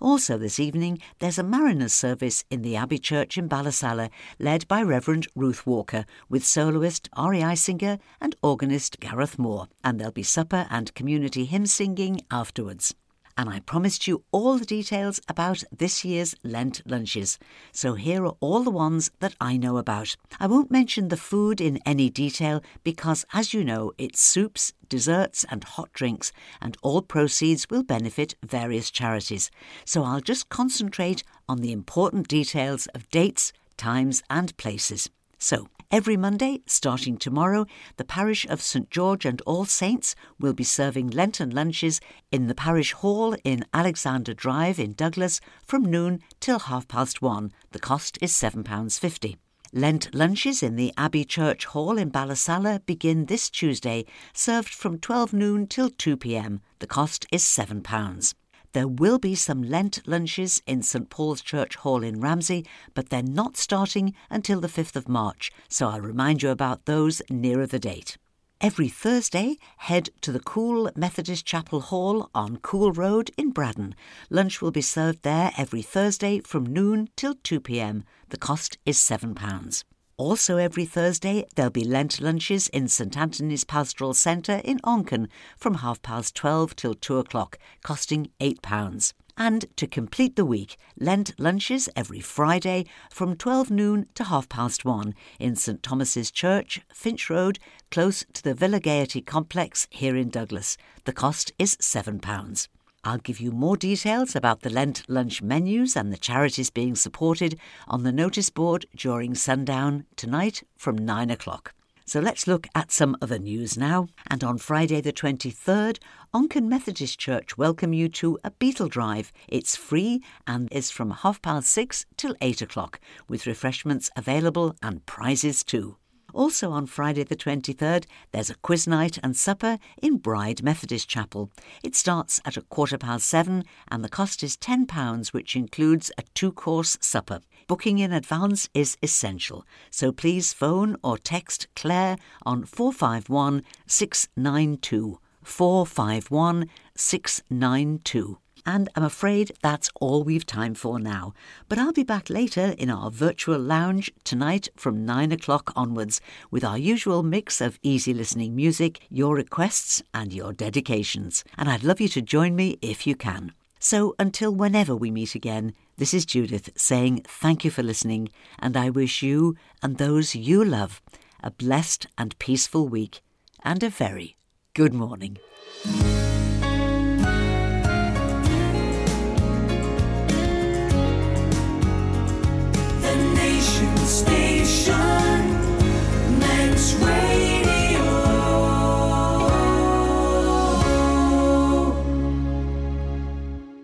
Also, 0.00 0.36
this 0.36 0.58
evening, 0.58 0.98
there's 1.20 1.38
a 1.38 1.44
mariners 1.44 1.94
service 1.94 2.42
in 2.50 2.62
the 2.62 2.74
Abbey 2.74 2.98
Church 2.98 3.38
in 3.38 3.48
Ballasalla, 3.48 4.10
led 4.40 4.66
by 4.66 4.82
Reverend 4.82 5.28
Ruth 5.36 5.64
Walker, 5.64 6.04
with 6.28 6.44
soloist 6.44 7.08
Ari 7.12 7.38
Eisinger 7.38 8.00
and 8.20 8.34
organist 8.42 8.98
Gareth 8.98 9.38
Moore, 9.38 9.68
and 9.84 10.00
there'll 10.00 10.12
be 10.12 10.24
supper 10.24 10.66
and 10.68 10.92
community 10.96 11.44
hymn 11.44 11.66
singing 11.66 12.22
afterwards 12.28 12.92
and 13.40 13.48
I 13.48 13.60
promised 13.60 14.06
you 14.06 14.22
all 14.32 14.58
the 14.58 14.66
details 14.66 15.18
about 15.26 15.64
this 15.72 16.04
year's 16.04 16.34
Lent 16.44 16.82
lunches. 16.84 17.38
So 17.72 17.94
here 17.94 18.26
are 18.26 18.36
all 18.38 18.62
the 18.62 18.70
ones 18.70 19.10
that 19.20 19.34
I 19.40 19.56
know 19.56 19.78
about. 19.78 20.14
I 20.38 20.46
won't 20.46 20.70
mention 20.70 21.08
the 21.08 21.16
food 21.16 21.58
in 21.58 21.80
any 21.86 22.10
detail 22.10 22.62
because, 22.84 23.24
as 23.32 23.54
you 23.54 23.64
know, 23.64 23.92
it's 23.96 24.20
soups, 24.20 24.74
desserts, 24.90 25.46
and 25.50 25.64
hot 25.64 25.90
drinks, 25.94 26.32
and 26.60 26.76
all 26.82 27.00
proceeds 27.00 27.66
will 27.70 27.82
benefit 27.82 28.34
various 28.44 28.90
charities. 28.90 29.50
So 29.86 30.04
I'll 30.04 30.20
just 30.20 30.50
concentrate 30.50 31.22
on 31.48 31.62
the 31.62 31.72
important 31.72 32.28
details 32.28 32.88
of 32.88 33.08
dates, 33.08 33.54
times, 33.78 34.22
and 34.28 34.54
places. 34.58 35.08
So, 35.42 35.68
every 35.90 36.18
Monday, 36.18 36.60
starting 36.66 37.16
tomorrow, 37.16 37.64
the 37.96 38.04
parish 38.04 38.44
of 38.46 38.60
St 38.60 38.90
George 38.90 39.24
and 39.24 39.40
All 39.46 39.64
Saints 39.64 40.14
will 40.38 40.52
be 40.52 40.64
serving 40.64 41.08
Lenten 41.08 41.48
lunches 41.48 41.98
in 42.30 42.46
the 42.46 42.54
parish 42.54 42.92
hall 42.92 43.34
in 43.42 43.64
Alexander 43.72 44.34
Drive 44.34 44.78
in 44.78 44.92
Douglas 44.92 45.40
from 45.64 45.82
noon 45.82 46.20
till 46.40 46.58
half 46.58 46.86
past 46.88 47.22
one. 47.22 47.52
The 47.70 47.78
cost 47.78 48.18
is 48.20 48.32
£7.50. 48.32 49.38
Lent 49.72 50.14
lunches 50.14 50.62
in 50.62 50.76
the 50.76 50.92
Abbey 50.98 51.24
Church 51.24 51.64
Hall 51.64 51.96
in 51.96 52.10
Ballasalla 52.10 52.84
begin 52.84 53.24
this 53.24 53.48
Tuesday, 53.48 54.04
served 54.34 54.74
from 54.74 54.98
12 54.98 55.32
noon 55.32 55.66
till 55.66 55.88
2 55.88 56.18
pm. 56.18 56.60
The 56.80 56.86
cost 56.86 57.24
is 57.32 57.42
£7. 57.44 58.34
There 58.72 58.86
will 58.86 59.18
be 59.18 59.34
some 59.34 59.64
Lent 59.64 60.00
lunches 60.06 60.62
in 60.64 60.82
St 60.82 61.10
Paul's 61.10 61.42
Church 61.42 61.74
Hall 61.74 62.04
in 62.04 62.20
Ramsey, 62.20 62.64
but 62.94 63.08
they're 63.08 63.20
not 63.20 63.56
starting 63.56 64.14
until 64.30 64.60
the 64.60 64.68
5th 64.68 64.94
of 64.94 65.08
March, 65.08 65.50
so 65.68 65.88
I'll 65.88 66.00
remind 66.00 66.44
you 66.44 66.50
about 66.50 66.84
those 66.84 67.20
nearer 67.28 67.66
the 67.66 67.80
date. 67.80 68.16
Every 68.60 68.88
Thursday, 68.88 69.56
head 69.78 70.10
to 70.20 70.30
the 70.30 70.38
Cooil 70.38 70.92
Methodist 70.94 71.44
Chapel 71.44 71.80
Hall 71.80 72.30
on 72.32 72.58
Cooil 72.58 72.92
Road 72.92 73.32
in 73.36 73.50
Braddan. 73.50 73.94
Lunch 74.28 74.62
will 74.62 74.70
be 74.70 74.82
served 74.82 75.22
there 75.22 75.50
every 75.56 75.82
Thursday 75.82 76.38
from 76.40 76.64
noon 76.64 77.08
till 77.16 77.34
2 77.42 77.58
pm. 77.58 78.04
The 78.28 78.36
cost 78.38 78.78
is 78.86 78.98
£7. 78.98 79.84
Also, 80.20 80.58
every 80.58 80.84
Thursday, 80.84 81.46
there'll 81.54 81.70
be 81.70 81.82
Lent 81.82 82.20
lunches 82.20 82.68
in 82.68 82.88
St 82.88 83.16
Anthony's 83.16 83.64
Pastoral 83.64 84.12
Centre 84.12 84.60
in 84.62 84.78
Onchan 84.80 85.28
from 85.56 85.76
half 85.76 86.02
past 86.02 86.34
12 86.34 86.76
till 86.76 86.92
2 86.92 87.16
o'clock, 87.16 87.58
costing 87.82 88.28
£8. 88.38 89.14
And 89.38 89.64
to 89.76 89.86
complete 89.86 90.36
the 90.36 90.44
week, 90.44 90.76
Lent 90.98 91.32
lunches 91.40 91.88
every 91.96 92.20
Friday 92.20 92.84
from 93.10 93.34
12 93.34 93.70
noon 93.70 94.08
to 94.14 94.24
half 94.24 94.46
past 94.50 94.84
1 94.84 95.14
in 95.38 95.56
St 95.56 95.82
Thomas's 95.82 96.30
Church, 96.30 96.82
Finch 96.92 97.30
Road, 97.30 97.58
close 97.90 98.22
to 98.34 98.42
the 98.42 98.52
Villa 98.52 98.78
Gaiety 98.78 99.22
complex 99.22 99.86
here 99.88 100.16
in 100.16 100.28
Douglas. 100.28 100.76
The 101.06 101.14
cost 101.14 101.50
is 101.58 101.76
£7. 101.76 102.68
I'll 103.02 103.18
give 103.18 103.40
you 103.40 103.50
more 103.50 103.78
details 103.78 104.36
about 104.36 104.60
the 104.60 104.68
Lent 104.68 105.08
lunch 105.08 105.40
menus 105.40 105.96
and 105.96 106.12
the 106.12 106.18
charities 106.18 106.68
being 106.68 106.94
supported 106.94 107.58
on 107.88 108.02
the 108.02 108.12
notice 108.12 108.50
board 108.50 108.84
during 108.94 109.34
sundown 109.34 110.04
tonight 110.16 110.62
from 110.76 110.98
9 110.98 111.30
o'clock. 111.30 111.72
So 112.04 112.20
let's 112.20 112.46
look 112.46 112.66
at 112.74 112.90
some 112.90 113.16
other 113.22 113.38
news 113.38 113.78
now. 113.78 114.08
And 114.26 114.44
on 114.44 114.58
Friday 114.58 115.00
the 115.00 115.12
23rd, 115.12 115.98
Onchan 116.34 116.66
Methodist 116.66 117.18
Church 117.18 117.56
welcome 117.56 117.94
you 117.94 118.08
to 118.08 118.36
a 118.44 118.50
Beetle 118.50 118.88
Drive. 118.88 119.32
It's 119.48 119.76
free 119.76 120.22
and 120.46 120.68
is 120.70 120.90
from 120.90 121.10
half 121.12 121.40
past 121.40 121.70
six 121.70 122.04
till 122.16 122.34
eight 122.42 122.60
o'clock, 122.60 123.00
with 123.28 123.46
refreshments 123.46 124.10
available 124.16 124.74
and 124.82 125.06
prizes 125.06 125.64
too. 125.64 125.99
Also 126.32 126.70
on 126.70 126.86
Friday 126.86 127.24
the 127.24 127.36
23rd, 127.36 128.06
there's 128.32 128.50
a 128.50 128.54
quiz 128.56 128.86
night 128.86 129.18
and 129.22 129.36
supper 129.36 129.78
in 130.02 130.18
Bride 130.18 130.62
Methodist 130.62 131.08
Chapel. 131.08 131.50
It 131.82 131.94
starts 131.94 132.40
at 132.44 132.56
a 132.56 132.62
quarter 132.62 132.98
past 132.98 133.26
seven 133.26 133.64
and 133.88 134.04
the 134.04 134.08
cost 134.08 134.42
is 134.42 134.56
£10, 134.56 135.32
which 135.32 135.56
includes 135.56 136.10
a 136.18 136.22
two 136.34 136.52
course 136.52 136.96
supper. 137.00 137.40
Booking 137.66 137.98
in 137.98 138.12
advance 138.12 138.68
is 138.74 138.96
essential, 139.02 139.64
so 139.90 140.12
please 140.12 140.52
phone 140.52 140.96
or 141.04 141.16
text 141.18 141.68
Claire 141.76 142.16
on 142.44 142.64
451 142.64 143.62
692. 143.86 145.18
451 145.42 146.66
692. 146.96 148.38
And 148.66 148.88
I'm 148.94 149.04
afraid 149.04 149.52
that's 149.62 149.90
all 150.00 150.22
we've 150.22 150.46
time 150.46 150.74
for 150.74 150.98
now. 150.98 151.32
But 151.68 151.78
I'll 151.78 151.92
be 151.92 152.02
back 152.02 152.30
later 152.30 152.74
in 152.78 152.90
our 152.90 153.10
virtual 153.10 153.58
lounge 153.58 154.10
tonight 154.24 154.68
from 154.76 155.04
9 155.04 155.32
o'clock 155.32 155.72
onwards 155.74 156.20
with 156.50 156.64
our 156.64 156.78
usual 156.78 157.22
mix 157.22 157.60
of 157.60 157.78
easy 157.82 158.14
listening 158.14 158.54
music, 158.54 159.00
your 159.08 159.34
requests, 159.34 160.02
and 160.12 160.32
your 160.32 160.52
dedications. 160.52 161.44
And 161.56 161.68
I'd 161.68 161.84
love 161.84 162.00
you 162.00 162.08
to 162.08 162.22
join 162.22 162.54
me 162.54 162.78
if 162.82 163.06
you 163.06 163.14
can. 163.14 163.52
So 163.78 164.14
until 164.18 164.54
whenever 164.54 164.94
we 164.94 165.10
meet 165.10 165.34
again, 165.34 165.72
this 165.96 166.12
is 166.12 166.26
Judith 166.26 166.70
saying 166.76 167.22
thank 167.26 167.64
you 167.64 167.70
for 167.70 167.82
listening, 167.82 168.28
and 168.58 168.76
I 168.76 168.90
wish 168.90 169.22
you 169.22 169.56
and 169.82 169.96
those 169.96 170.34
you 170.34 170.62
love 170.64 171.00
a 171.42 171.50
blessed 171.50 172.06
and 172.18 172.38
peaceful 172.38 172.88
week 172.88 173.22
and 173.64 173.82
a 173.82 173.88
very 173.88 174.36
good 174.74 174.92
morning. 174.92 175.38